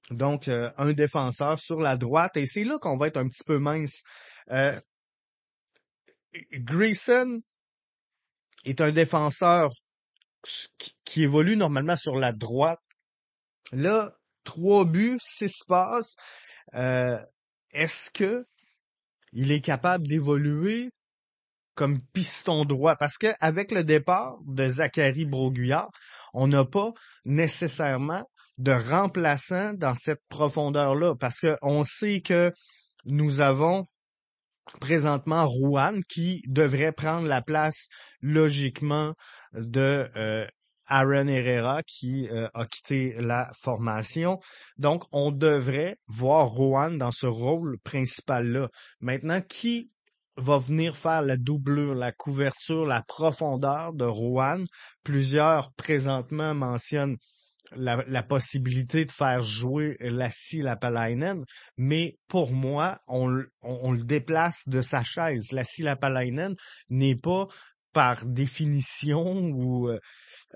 donc 0.09 0.47
euh, 0.47 0.71
un 0.77 0.93
défenseur 0.93 1.59
sur 1.59 1.79
la 1.79 1.97
droite, 1.97 2.37
et 2.37 2.45
c'est 2.45 2.63
là 2.63 2.77
qu'on 2.79 2.97
va 2.97 3.07
être 3.07 3.17
un 3.17 3.27
petit 3.27 3.43
peu 3.43 3.59
mince. 3.59 4.01
Grayson 6.53 7.37
est 8.65 8.81
un 8.81 8.91
défenseur 8.91 9.71
qui, 11.05 11.23
évolue 11.23 11.55
normalement 11.55 11.95
sur 11.95 12.15
la 12.15 12.31
droite. 12.31 12.79
Là, 13.71 14.13
trois 14.43 14.85
buts, 14.85 15.19
six 15.21 15.63
passes. 15.67 16.15
Est-ce 16.73 18.09
que 18.11 18.41
il 19.31 19.51
est 19.51 19.61
capable 19.61 20.07
d'évoluer 20.07 20.89
comme 21.75 22.01
piston 22.13 22.65
droit? 22.65 22.95
Parce 22.95 23.17
qu'avec 23.17 23.71
le 23.71 23.83
départ 23.83 24.37
de 24.45 24.67
Zachary 24.67 25.25
Broguillard, 25.25 25.89
on 26.33 26.47
n'a 26.47 26.65
pas 26.65 26.91
nécessairement 27.25 28.25
de 28.59 28.71
remplaçant 28.71 29.73
dans 29.73 29.95
cette 29.95 30.21
profondeur-là. 30.29 31.15
Parce 31.15 31.39
qu'on 31.39 31.83
sait 31.83 32.21
que 32.21 32.53
nous 33.05 33.41
avons 33.41 33.87
présentement 34.79 35.47
Rouen 35.47 36.01
qui 36.07 36.43
devrait 36.45 36.91
prendre 36.91 37.27
la 37.27 37.41
place 37.41 37.87
logiquement 38.21 39.15
de 39.53 40.07
euh, 40.15 40.45
Aaron 40.85 41.27
Herrera 41.27 41.81
qui 41.83 42.27
euh, 42.29 42.47
a 42.53 42.65
quitté 42.65 43.15
la 43.19 43.49
formation. 43.53 44.39
Donc, 44.77 45.03
on 45.11 45.31
devrait 45.31 45.97
voir 46.07 46.47
Rohan 46.47 46.91
dans 46.91 47.11
ce 47.11 47.27
rôle 47.27 47.77
principal-là. 47.83 48.69
Maintenant, 48.99 49.41
qui 49.41 49.89
va 50.35 50.57
venir 50.57 50.95
faire 50.95 51.21
la 51.21 51.37
doublure, 51.37 51.95
la 51.95 52.11
couverture, 52.11 52.85
la 52.85 53.03
profondeur 53.03 53.93
de 53.93 54.05
Rohan? 54.05 54.63
Plusieurs 55.03 55.71
présentement 55.73 56.53
mentionnent 56.53 57.17
la, 57.75 58.23
possibilité 58.23 59.05
de 59.05 59.11
faire 59.11 59.43
jouer 59.43 59.97
Lassie 59.99 60.61
Lapalainen, 60.61 61.45
mais 61.77 62.17
pour 62.27 62.51
moi, 62.51 62.99
on, 63.07 63.43
on, 63.61 63.91
le 63.91 64.03
déplace 64.03 64.67
de 64.67 64.81
sa 64.81 65.03
chaise. 65.03 65.51
Lassie 65.51 65.83
Lapalainen 65.83 66.55
n'est 66.89 67.15
pas 67.15 67.47
par 67.93 68.25
définition 68.25 69.23
ou 69.23 69.89
euh, 69.89 69.99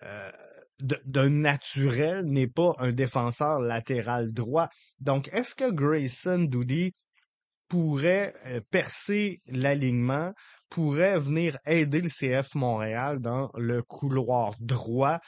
euh, 0.03 0.31
d'un 0.79 1.29
naturel 1.29 2.25
n'est 2.25 2.47
pas 2.47 2.73
un 2.77 2.91
défenseur 2.91 3.59
latéral 3.59 4.33
droit. 4.33 4.69
Donc, 4.99 5.29
est-ce 5.31 5.55
que 5.55 5.71
Grayson 5.71 6.43
Doody 6.43 6.93
pourrait 7.69 8.33
euh, 8.45 8.61
percer 8.69 9.37
l'alignement, 9.47 10.33
pourrait 10.73 11.19
venir 11.19 11.57
aider 11.67 12.01
le 12.01 12.09
CF 12.09 12.55
Montréal 12.55 13.19
dans 13.19 13.49
le 13.55 13.83
couloir 13.83 14.55
droit? 14.59 15.19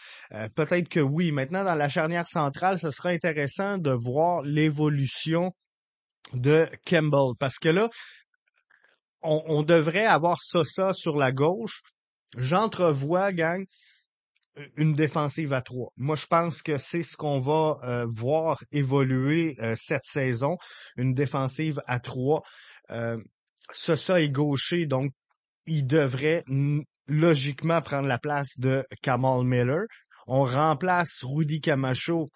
Peut-être 0.56 0.90
que 0.90 1.00
oui. 1.00 1.32
Maintenant, 1.32 1.64
dans 1.64 1.76
la 1.76 1.88
charnière 1.88 2.28
centrale, 2.28 2.80
ce 2.80 2.90
sera 2.90 3.10
intéressant 3.10 3.78
de 3.78 3.92
voir 3.92 4.42
l'évolution 4.42 5.54
de 6.34 6.68
Campbell. 6.86 7.36
Parce 7.40 7.60
que 7.60 7.70
là, 7.70 7.90
on, 9.22 9.44
on 9.46 9.64
devrait 9.64 10.06
avoir 10.06 10.42
Sosa 10.42 10.94
sur 10.94 11.18
la 11.18 11.32
gauche, 11.32 11.82
j'entrevois, 12.36 13.32
gang, 13.32 13.66
une 14.78 14.94
défensive 14.94 15.54
à 15.54 15.62
trois. 15.62 15.92
Moi, 15.98 16.16
je 16.16 16.28
pense 16.28 16.62
que 16.62 16.78
c'est 16.78 17.04
ce 17.04 17.18
qu'on 17.18 17.40
va 17.40 17.80
euh, 17.84 18.06
voir 18.08 18.64
évoluer 18.72 19.58
euh, 19.60 19.76
cette 19.76 20.04
saison, 20.04 20.58
une 20.98 21.14
défensive 21.14 21.82
à 21.88 22.00
trois. 22.00 22.42
Euh, 22.92 23.18
ça 23.72 24.22
est 24.22 24.30
gaucher, 24.30 24.86
donc 24.86 25.12
il 25.68 25.88
devrait 25.88 26.44
logiquement 27.08 27.82
prendre 27.82 28.08
la 28.08 28.18
place 28.20 28.58
de 28.58 28.86
Kamal 29.02 29.44
Miller. 29.44 29.86
On 30.28 30.44
remplace 30.44 31.24
Rudy 31.24 31.62
Camacho 31.62 32.30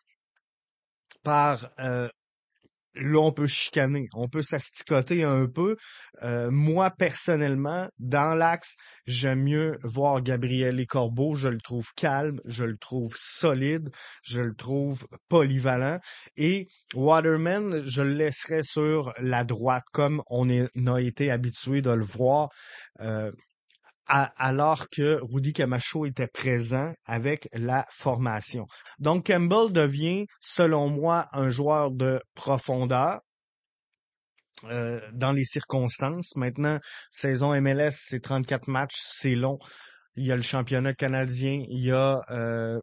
par 1.24 1.70
euh, 1.80 2.10
là, 2.96 3.20
on 3.20 3.32
peut 3.32 3.48
chicaner, 3.48 4.08
on 4.14 4.28
peut 4.28 4.42
s'asticoter 4.42 5.24
un 5.24 5.48
peu. 5.48 5.76
Euh, 6.24 6.50
moi, 6.52 6.92
personnellement, 6.92 7.88
dans 8.00 8.36
l'axe, 8.36 8.76
j'aime 9.06 9.44
mieux 9.44 9.78
voir 9.84 10.22
Gabriel 10.22 10.80
et 10.80 10.86
Corbeau. 10.86 11.36
Je 11.36 11.48
le 11.48 11.60
trouve 11.60 11.88
calme, 11.96 12.40
je 12.46 12.64
le 12.64 12.78
trouve 12.78 13.14
solide, 13.16 13.90
je 14.24 14.42
le 14.42 14.56
trouve 14.56 15.08
polyvalent. 15.30 16.00
Et 16.38 16.68
Waterman, 16.94 17.84
je 17.84 18.02
le 18.02 18.14
laisserai 18.14 18.64
sur 18.64 19.14
la 19.20 19.44
droite, 19.44 19.86
comme 19.92 20.22
on 20.30 20.50
a 20.50 21.02
été 21.02 21.32
habitué 21.32 21.82
de 21.82 21.92
le 21.92 22.04
voir. 22.04 22.50
Euh, 23.02 23.32
alors 24.10 24.90
que 24.90 25.20
Rudy 25.22 25.54
Camacho 25.54 26.06
était 26.06 26.28
présent 26.28 26.94
avec 27.06 27.48
la 27.54 27.86
formation. 27.90 28.66
Donc 28.98 29.28
Campbell 29.28 29.72
devient, 29.72 30.26
selon 30.42 30.90
moi, 30.90 31.28
un 31.32 31.50
joueur 31.50 31.92
de 31.92 32.22
profondeur. 32.34 33.22
Euh, 34.66 35.00
dans 35.14 35.32
les 35.32 35.46
circonstances. 35.46 36.36
Maintenant, 36.36 36.80
saison 37.12 37.54
MLS, 37.62 37.92
c'est 37.94 38.20
34 38.20 38.68
matchs, 38.68 39.00
c'est 39.06 39.36
long. 39.36 39.58
Il 40.18 40.26
y 40.26 40.34
a 40.34 40.36
le 40.36 40.42
championnat 40.42 40.94
canadien, 40.94 41.64
il 41.70 41.86
y 41.86 41.92
a 41.92 42.20
euh, 42.30 42.78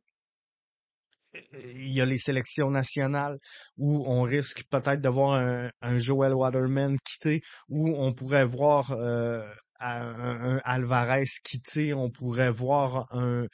il 1.52 1.92
y 1.92 2.00
a 2.00 2.06
les 2.06 2.16
sélections 2.16 2.70
nationales 2.70 3.38
où 3.76 4.04
on 4.06 4.22
risque 4.22 4.64
peut-être 4.70 5.00
d'avoir 5.00 5.34
un, 5.34 5.70
un, 5.82 5.98
Joel 5.98 6.34
Waterman 6.34 6.96
quitté, 7.04 7.42
où 7.68 7.94
on 7.96 8.14
pourrait 8.14 8.46
voir 8.46 8.92
euh, 8.92 9.46
un, 9.80 10.60
Alvarez 10.64 11.24
quitté, 11.44 11.94
on 11.94 12.08
pourrait 12.08 12.50
voir 12.50 13.06
un 13.10 13.46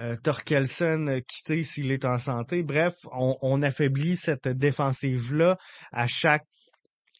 euh, 0.00 0.16
Torkelsen 0.22 1.20
quitté 1.22 1.62
s'il 1.62 1.92
est 1.92 2.04
en 2.04 2.18
santé. 2.18 2.62
Bref, 2.62 2.94
on, 3.12 3.62
affaiblit 3.62 4.16
cette 4.16 4.48
défensive-là 4.48 5.58
à 5.92 6.06
chaque 6.06 6.46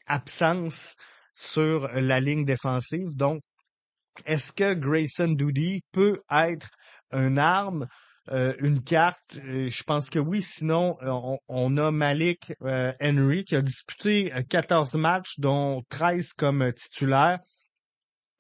absence 0.07 0.95
sur 1.35 1.89
la 1.89 2.21
ligne 2.21 2.45
défensive. 2.45 3.17
Donc, 3.17 3.43
est-ce 4.27 4.53
que 4.53 4.75
Grayson 4.75 5.29
Doody 5.29 5.83
peut 5.93 6.21
être 6.31 6.71
une 7.13 7.39
arme, 7.39 7.87
euh, 8.31 8.55
une 8.61 8.83
carte? 8.83 9.39
Euh, 9.45 9.69
je 9.69 9.83
pense 9.83 10.09
que 10.09 10.19
oui. 10.19 10.41
Sinon, 10.43 10.97
on, 11.03 11.39
on 11.49 11.77
a 11.77 11.91
Malik 11.91 12.53
Henry 12.63 13.45
qui 13.45 13.57
a 13.57 13.63
disputé 13.63 14.33
14 14.49 14.95
matchs, 14.95 15.39
dont 15.39 15.83
13 15.91 16.33
comme 16.33 16.73
titulaire 16.73 17.39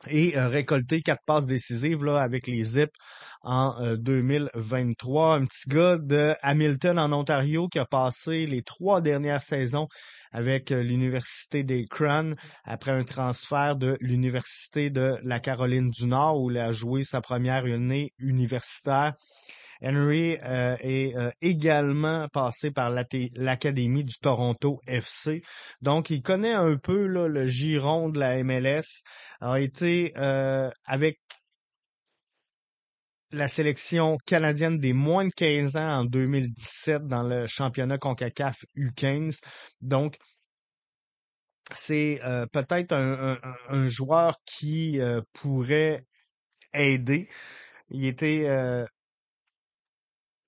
et 0.08 0.36
euh, 0.36 0.48
récolté 0.48 1.02
quatre 1.02 1.24
passes 1.26 1.46
décisives 1.46 2.04
là, 2.04 2.20
avec 2.20 2.46
les 2.46 2.62
Zips 2.62 2.94
en 3.42 3.96
2023. 3.96 5.36
Euh, 5.36 5.40
Un 5.40 5.46
petit 5.46 5.68
gars 5.68 5.96
de 5.98 6.34
Hamilton 6.42 6.98
en 6.98 7.12
Ontario 7.12 7.68
qui 7.68 7.78
a 7.78 7.86
passé 7.86 8.46
les 8.46 8.62
trois 8.62 9.00
dernières 9.00 9.42
saisons 9.42 9.88
avec 10.32 10.70
euh, 10.70 10.82
l'Université 10.82 11.64
des 11.64 11.86
Crans 11.86 12.32
après 12.64 12.92
un 12.92 13.04
transfert 13.04 13.76
de 13.76 13.96
l'Université 14.00 14.90
de 14.90 15.16
la 15.22 15.40
Caroline 15.40 15.90
du 15.90 16.06
Nord 16.06 16.40
où 16.40 16.50
il 16.50 16.58
a 16.58 16.72
joué 16.72 17.04
sa 17.04 17.20
première 17.20 17.64
année 17.64 18.12
universitaire 18.18 19.12
Henry 19.82 20.36
euh, 20.42 20.76
est 20.80 21.16
euh, 21.16 21.30
également 21.40 22.28
passé 22.28 22.70
par 22.70 22.90
l'Académie 22.90 24.04
du 24.04 24.18
Toronto 24.18 24.80
FC. 24.86 25.42
Donc, 25.80 26.10
il 26.10 26.22
connaît 26.22 26.54
un 26.54 26.76
peu 26.76 27.06
le 27.06 27.46
giron 27.46 28.08
de 28.08 28.18
la 28.18 28.42
MLS. 28.42 29.02
A 29.40 29.60
été 29.60 30.12
euh, 30.16 30.70
avec 30.84 31.18
la 33.32 33.48
sélection 33.48 34.16
canadienne 34.26 34.78
des 34.78 34.92
moins 34.92 35.26
de 35.26 35.32
15 35.32 35.76
ans 35.76 36.00
en 36.00 36.04
2017 36.04 37.02
dans 37.08 37.22
le 37.22 37.46
championnat 37.46 37.98
CONCACAF 37.98 38.64
U15. 38.76 39.38
Donc, 39.80 40.16
c'est 41.74 42.20
euh, 42.24 42.46
peut-être 42.46 42.92
un, 42.92 43.88
joueur 43.88 44.36
qui 44.44 45.00
euh, 45.00 45.20
pourrait 45.32 46.04
aider. 46.74 47.28
Il 47.90 48.04
était 48.06 48.44
euh, 48.46 48.84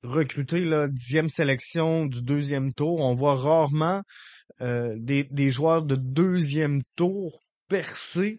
recruté 0.03 0.65
la 0.65 0.89
dixième 0.89 1.29
sélection 1.29 2.07
du 2.07 2.23
deuxième 2.23 2.73
tour. 2.73 3.01
On 3.01 3.15
voit 3.15 3.37
rarement 3.37 4.03
des, 4.61 5.25
des 5.25 5.51
joueurs 5.51 5.83
de 5.83 5.97
deuxième 5.97 6.83
tour 6.97 7.41
percer 7.69 8.39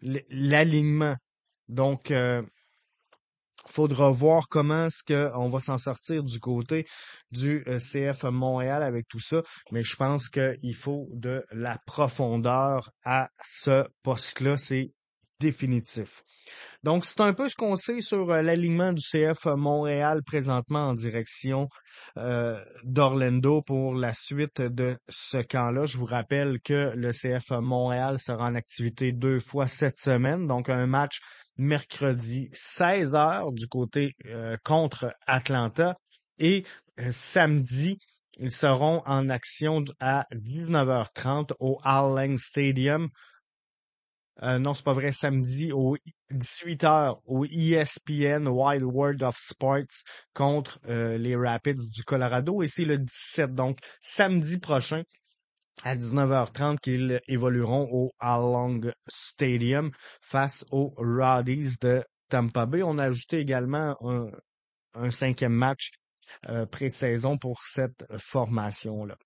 l'alignement. 0.00 1.16
Donc, 1.68 2.12
faudra 3.68 4.10
voir 4.10 4.48
comment 4.48 4.86
est-ce 4.86 5.02
qu'on 5.02 5.48
va 5.48 5.60
s'en 5.60 5.78
sortir 5.78 6.22
du 6.22 6.40
côté 6.40 6.86
du 7.30 7.64
euh, 7.66 7.78
CF 7.78 8.24
Montréal 8.24 8.82
avec 8.82 9.08
tout 9.08 9.20
ça. 9.20 9.42
Mais 9.70 9.82
je 9.82 9.96
pense 9.96 10.28
qu'il 10.28 10.74
faut 10.74 11.08
de 11.12 11.44
la 11.50 11.78
profondeur 11.86 12.90
à 13.04 13.30
ce 13.44 13.86
poste-là. 14.02 14.56
C'est 14.56 14.92
définitif. 15.42 16.22
Donc, 16.84 17.04
c'est 17.04 17.20
un 17.20 17.34
peu 17.34 17.48
ce 17.48 17.56
qu'on 17.56 17.76
sait 17.76 18.00
sur 18.00 18.30
euh, 18.30 18.42
l'alignement 18.42 18.92
du 18.92 19.02
CF 19.02 19.44
Montréal 19.56 20.22
présentement 20.24 20.88
en 20.88 20.94
direction 20.94 21.68
euh, 22.16 22.62
d'Orlando 22.84 23.62
pour 23.62 23.94
la 23.94 24.12
suite 24.12 24.60
de 24.60 24.96
ce 25.08 25.38
camp-là. 25.38 25.84
Je 25.84 25.98
vous 25.98 26.04
rappelle 26.04 26.60
que 26.64 26.92
le 26.94 27.10
CF 27.10 27.50
Montréal 27.60 28.18
sera 28.18 28.46
en 28.46 28.54
activité 28.54 29.12
deux 29.12 29.40
fois 29.40 29.66
cette 29.66 29.98
semaine, 29.98 30.46
donc 30.46 30.68
un 30.68 30.86
match 30.86 31.20
mercredi 31.56 32.48
16 32.52 33.14
heures 33.14 33.52
du 33.52 33.66
côté 33.68 34.14
euh, 34.26 34.56
contre 34.64 35.14
Atlanta 35.26 35.96
et 36.38 36.64
euh, 36.98 37.08
samedi 37.10 37.98
ils 38.38 38.50
seront 38.50 39.02
en 39.04 39.28
action 39.28 39.84
à 40.00 40.26
19h30 40.32 41.52
au 41.60 41.78
All 41.84 42.38
Stadium. 42.38 43.08
Euh, 44.42 44.58
non, 44.58 44.72
c'est 44.72 44.84
pas 44.84 44.94
vrai, 44.94 45.12
samedi 45.12 45.72
au 45.72 45.96
18h 46.30 47.20
au 47.26 47.44
ESPN 47.44 48.48
Wild 48.48 48.82
World 48.82 49.22
of 49.22 49.36
Sports 49.36 50.04
contre 50.32 50.80
les 50.86 51.36
Rapids 51.36 51.90
du 51.90 52.02
Colorado 52.04 52.62
et 52.62 52.66
c'est 52.66 52.86
le 52.86 52.98
17, 52.98 53.54
donc 53.54 53.76
samedi 54.00 54.58
prochain 54.58 55.02
à 55.84 55.96
19h30 55.96 56.78
qu'ils 56.78 57.20
évolueront 57.28 57.88
au 57.90 58.12
Along 58.20 58.92
Stadium 59.08 59.90
face 60.20 60.64
aux 60.70 60.90
Roddies 60.96 61.76
de 61.80 62.04
Tampa 62.28 62.66
Bay. 62.66 62.82
On 62.82 62.98
a 62.98 63.04
ajouté 63.04 63.38
également 63.38 63.96
un, 64.94 65.10
cinquième 65.10 65.54
match 65.54 65.90
euh, 66.48 66.66
pré-saison 66.66 67.36
pour 67.36 67.62
cette 67.62 68.04
formation-là. 68.16 69.16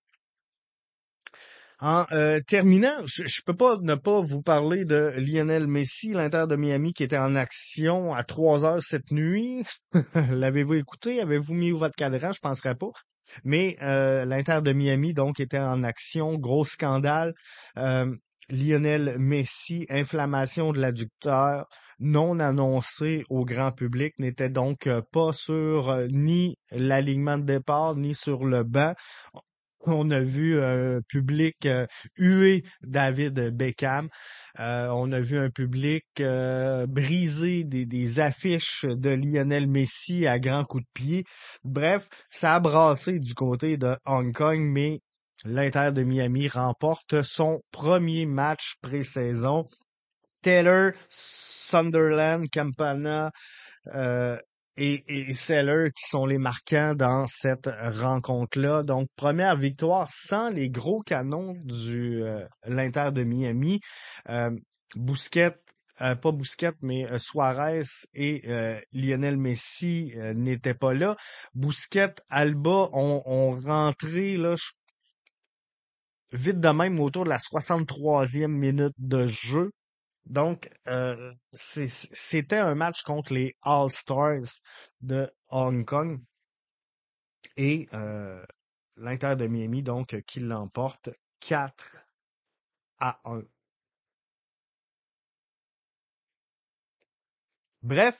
En 1.79 2.05
euh, 2.11 2.39
terminant, 2.39 3.05
je, 3.05 3.21
ne 3.21 3.45
peux 3.45 3.55
pas 3.55 3.77
ne 3.81 3.93
pas 3.93 4.21
vous 4.21 4.41
parler 4.41 4.83
de 4.83 5.13
Lionel 5.17 5.67
Messi, 5.67 6.11
l'Inter 6.11 6.45
de 6.49 6.55
Miami 6.55 6.91
qui 6.93 7.03
était 7.03 7.19
en 7.19 7.35
action 7.35 8.15
à 8.15 8.23
3 8.23 8.65
heures 8.65 8.81
cette 8.81 9.11
nuit. 9.11 9.63
L'avez-vous 10.15 10.73
écouté? 10.73 11.21
Avez-vous 11.21 11.53
mis 11.53 11.69
votre 11.71 11.95
cadran? 11.95 12.31
Je 12.31 12.39
penserais 12.39 12.73
pas. 12.73 12.91
Mais 13.43 13.77
euh, 13.83 14.25
l'Inter 14.25 14.61
de 14.63 14.73
Miami, 14.73 15.13
donc, 15.13 15.39
était 15.39 15.59
en 15.59 15.83
action. 15.83 16.35
Gros 16.39 16.65
scandale. 16.65 17.35
Euh, 17.77 18.11
Lionel 18.49 19.17
Messi, 19.19 19.85
inflammation 19.89 20.71
de 20.71 20.79
l'adducteur 20.79 21.67
non 21.99 22.39
annoncé 22.39 23.23
au 23.29 23.43
grand 23.43 23.71
public, 23.71 24.13
n'était 24.19 24.49
donc 24.49 24.87
pas 25.11 25.33
sur 25.33 26.05
ni 26.11 26.55
l'alignement 26.71 27.39
de 27.39 27.43
départ, 27.43 27.95
ni 27.95 28.13
sur 28.13 28.45
le 28.45 28.63
banc 28.63 28.93
on 29.85 30.09
a 30.11 30.19
vu 30.19 30.61
un 30.61 31.01
public 31.01 31.65
euh, 31.65 31.85
huer 32.17 32.63
David 32.81 33.55
Beckham. 33.55 34.09
Euh, 34.59 34.89
on 34.91 35.11
a 35.11 35.19
vu 35.19 35.37
un 35.37 35.49
public 35.49 36.05
euh, 36.19 36.87
briser 36.87 37.63
des, 37.63 38.19
affiches 38.19 38.85
de 38.85 39.09
Lionel 39.09 39.67
Messi 39.67 40.27
à 40.27 40.39
grands 40.39 40.65
coups 40.65 40.83
de 40.83 40.89
pied. 40.93 41.23
Bref, 41.63 42.07
ça 42.29 42.55
a 42.55 42.59
brassé 42.59 43.19
du 43.19 43.33
côté 43.33 43.77
de 43.77 43.95
Hong 44.05 44.33
Kong, 44.33 44.59
mais 44.59 45.01
l'Inter 45.43 45.91
de 45.93 46.03
Miami 46.03 46.47
remporte 46.47 47.21
son 47.23 47.61
premier 47.71 48.25
match 48.25 48.75
pré-saison. 48.81 49.67
Taylor, 50.41 50.91
Sunderland, 51.09 52.47
Campana, 52.51 53.31
et, 54.77 55.03
et 55.07 55.33
Seller 55.33 55.89
qui 55.95 56.07
sont 56.07 56.25
les 56.25 56.37
marquants 56.37 56.93
dans 56.95 57.27
cette 57.27 57.69
rencontre-là. 57.79 58.83
Donc, 58.83 59.09
première 59.15 59.57
victoire 59.57 60.09
sans 60.11 60.49
les 60.49 60.69
gros 60.69 61.01
canons 61.01 61.55
du 61.63 62.23
euh, 62.23 62.45
l'Inter 62.65 63.09
de 63.11 63.23
Miami. 63.23 63.79
Euh, 64.29 64.51
Bousquet, 64.95 65.55
euh, 66.01 66.15
pas 66.15 66.31
Bousquet, 66.31 66.71
mais 66.81 67.11
euh, 67.11 67.19
Suarez 67.19 67.81
et 68.13 68.43
Lionel 68.93 69.37
Messi 69.37 70.13
n'étaient 70.35 70.73
pas 70.73 70.93
là. 70.93 71.15
Bousquet, 71.53 72.13
Alba 72.29 72.89
ont, 72.93 73.23
ont 73.25 73.55
rentré 73.55 74.37
là, 74.37 74.55
vite 76.31 76.59
de 76.59 76.69
même 76.69 76.99
autour 76.99 77.23
de 77.23 77.29
la 77.29 77.37
63e 77.37 78.47
minute 78.47 78.93
de 78.97 79.27
jeu. 79.27 79.71
Donc, 80.29 80.69
euh, 80.87 81.33
c'était 81.53 82.57
un 82.57 82.75
match 82.75 83.01
contre 83.03 83.33
les 83.33 83.55
All-Stars 83.61 84.61
de 85.01 85.31
Hong 85.49 85.85
Kong 85.85 86.21
et 87.55 87.87
euh, 87.93 88.45
l'Inter 88.97 89.35
de 89.37 89.47
Miami, 89.47 89.83
donc, 89.83 90.21
qui 90.27 90.41
l'emporte 90.41 91.09
4 91.39 92.05
à 92.99 93.19
1. 93.25 93.43
Bref, 97.83 98.17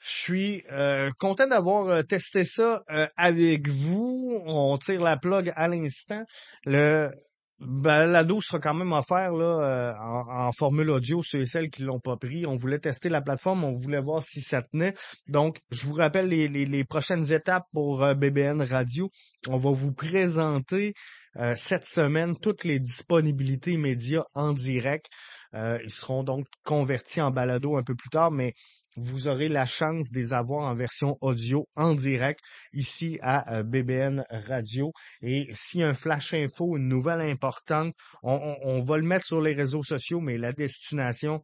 je 0.00 0.10
suis 0.10 0.62
euh, 0.72 1.10
content 1.18 1.46
d'avoir 1.46 1.86
euh, 1.88 2.02
testé 2.02 2.44
ça 2.44 2.82
euh, 2.90 3.06
avec 3.16 3.68
vous. 3.68 4.42
On 4.46 4.76
tire 4.78 5.00
la 5.00 5.16
plug 5.16 5.52
à 5.54 5.68
l'instant. 5.68 6.24
Le 6.64 7.12
ben, 7.58 8.04
l'ado 8.04 8.42
sera 8.42 8.58
quand 8.60 8.74
même 8.74 8.92
offert 8.92 9.32
là, 9.32 9.44
euh, 9.44 9.92
en, 9.98 10.52
formule 10.52 10.90
audio, 10.90 11.22
ceux 11.22 11.40
et 11.40 11.46
celles 11.46 11.70
qui 11.70 11.82
l'ont 11.82 12.00
pas 12.00 12.16
pris. 12.16 12.44
On 12.46 12.54
voulait 12.56 12.78
tester 12.78 13.08
la 13.08 13.22
plateforme, 13.22 13.64
on 13.64 13.72
voulait 13.72 14.00
voir 14.00 14.22
si 14.22 14.42
ça 14.42 14.60
tenait. 14.60 14.94
Donc, 15.26 15.60
je 15.70 15.86
vous 15.86 15.94
rappelle 15.94 16.28
les, 16.28 16.48
les, 16.48 16.84
prochaines 16.84 17.32
étapes 17.32 17.64
pour 17.72 18.04
euh, 18.04 18.14
BBN 18.14 18.60
Radio. 18.60 19.10
On 19.48 19.56
va 19.56 19.70
vous 19.70 19.92
présenter 19.92 20.92
euh, 21.36 21.54
cette 21.56 21.86
semaine 21.86 22.34
toutes 22.42 22.64
les 22.64 22.78
disponibilités 22.78 23.78
médias 23.78 24.24
en 24.34 24.52
direct. 24.52 25.06
ils 25.54 25.90
seront 25.90 26.24
donc 26.24 26.46
convertis 26.62 27.22
en 27.22 27.30
balado 27.30 27.76
un 27.76 27.82
peu 27.82 27.94
plus 27.94 28.10
tard, 28.10 28.30
mais 28.30 28.52
vous 28.96 29.28
aurez 29.28 29.48
la 29.48 29.66
chance 29.66 30.10
de 30.10 30.18
les 30.18 30.32
avoir 30.32 30.64
en 30.64 30.74
version 30.74 31.18
audio 31.20 31.68
en 31.76 31.94
direct 31.94 32.40
ici 32.72 33.18
à 33.22 33.58
euh, 33.58 33.62
BBN 33.62 34.24
Radio. 34.30 34.92
Et 35.22 35.48
si 35.52 35.82
un 35.82 35.94
flash 35.94 36.34
info, 36.34 36.76
une 36.76 36.88
nouvelle 36.88 37.20
importante, 37.20 37.94
on, 38.22 38.82
va 38.82 38.96
le 38.96 39.04
mettre 39.04 39.26
sur 39.26 39.40
les 39.40 39.54
réseaux 39.54 39.82
sociaux, 39.82 40.20
mais 40.20 40.38
la 40.38 40.52
destination, 40.52 41.42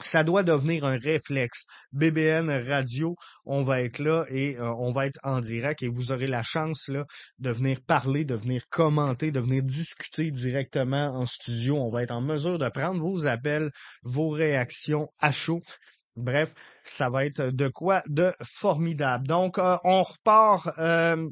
ça 0.00 0.24
doit 0.24 0.42
devenir 0.42 0.84
un 0.84 0.98
réflexe. 0.98 1.64
BBN 1.92 2.50
Radio, 2.68 3.16
on 3.44 3.62
va 3.62 3.82
être 3.82 3.98
là 3.98 4.24
et 4.28 4.56
euh, 4.58 4.72
on 4.78 4.92
va 4.92 5.06
être 5.06 5.18
en 5.22 5.40
direct 5.40 5.82
et 5.82 5.88
vous 5.88 6.12
aurez 6.12 6.26
la 6.26 6.42
chance 6.42 6.88
là, 6.88 7.04
de 7.38 7.50
venir 7.50 7.80
parler, 7.86 8.24
de 8.24 8.34
venir 8.34 8.68
commenter, 8.68 9.30
de 9.30 9.40
venir 9.40 9.62
discuter 9.62 10.30
directement 10.30 11.14
en 11.14 11.26
studio. 11.26 11.76
On 11.76 11.90
va 11.90 12.02
être 12.02 12.12
en 12.12 12.20
mesure 12.20 12.58
de 12.58 12.68
prendre 12.68 13.00
vos 13.00 13.26
appels, 13.26 13.70
vos 14.02 14.28
réactions 14.28 15.08
à 15.20 15.32
chaud. 15.32 15.62
Bref, 16.16 16.54
ça 16.82 17.10
va 17.10 17.26
être 17.26 17.50
de 17.50 17.68
quoi 17.68 18.02
de 18.06 18.32
formidable. 18.42 19.26
Donc, 19.26 19.58
euh, 19.58 19.76
on 19.84 20.02
repart 20.02 20.68
euh, 20.78 21.28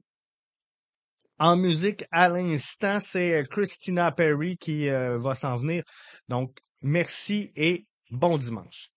en 1.38 1.56
musique 1.56 2.04
à 2.10 2.28
l'instant. 2.28 3.00
C'est 3.00 3.42
Christina 3.50 4.12
Perry 4.12 4.56
qui 4.58 4.88
euh, 4.88 5.18
va 5.18 5.34
s'en 5.34 5.56
venir. 5.56 5.82
Donc, 6.28 6.58
merci 6.82 7.50
et 7.56 7.86
bon 8.10 8.36
dimanche. 8.36 8.93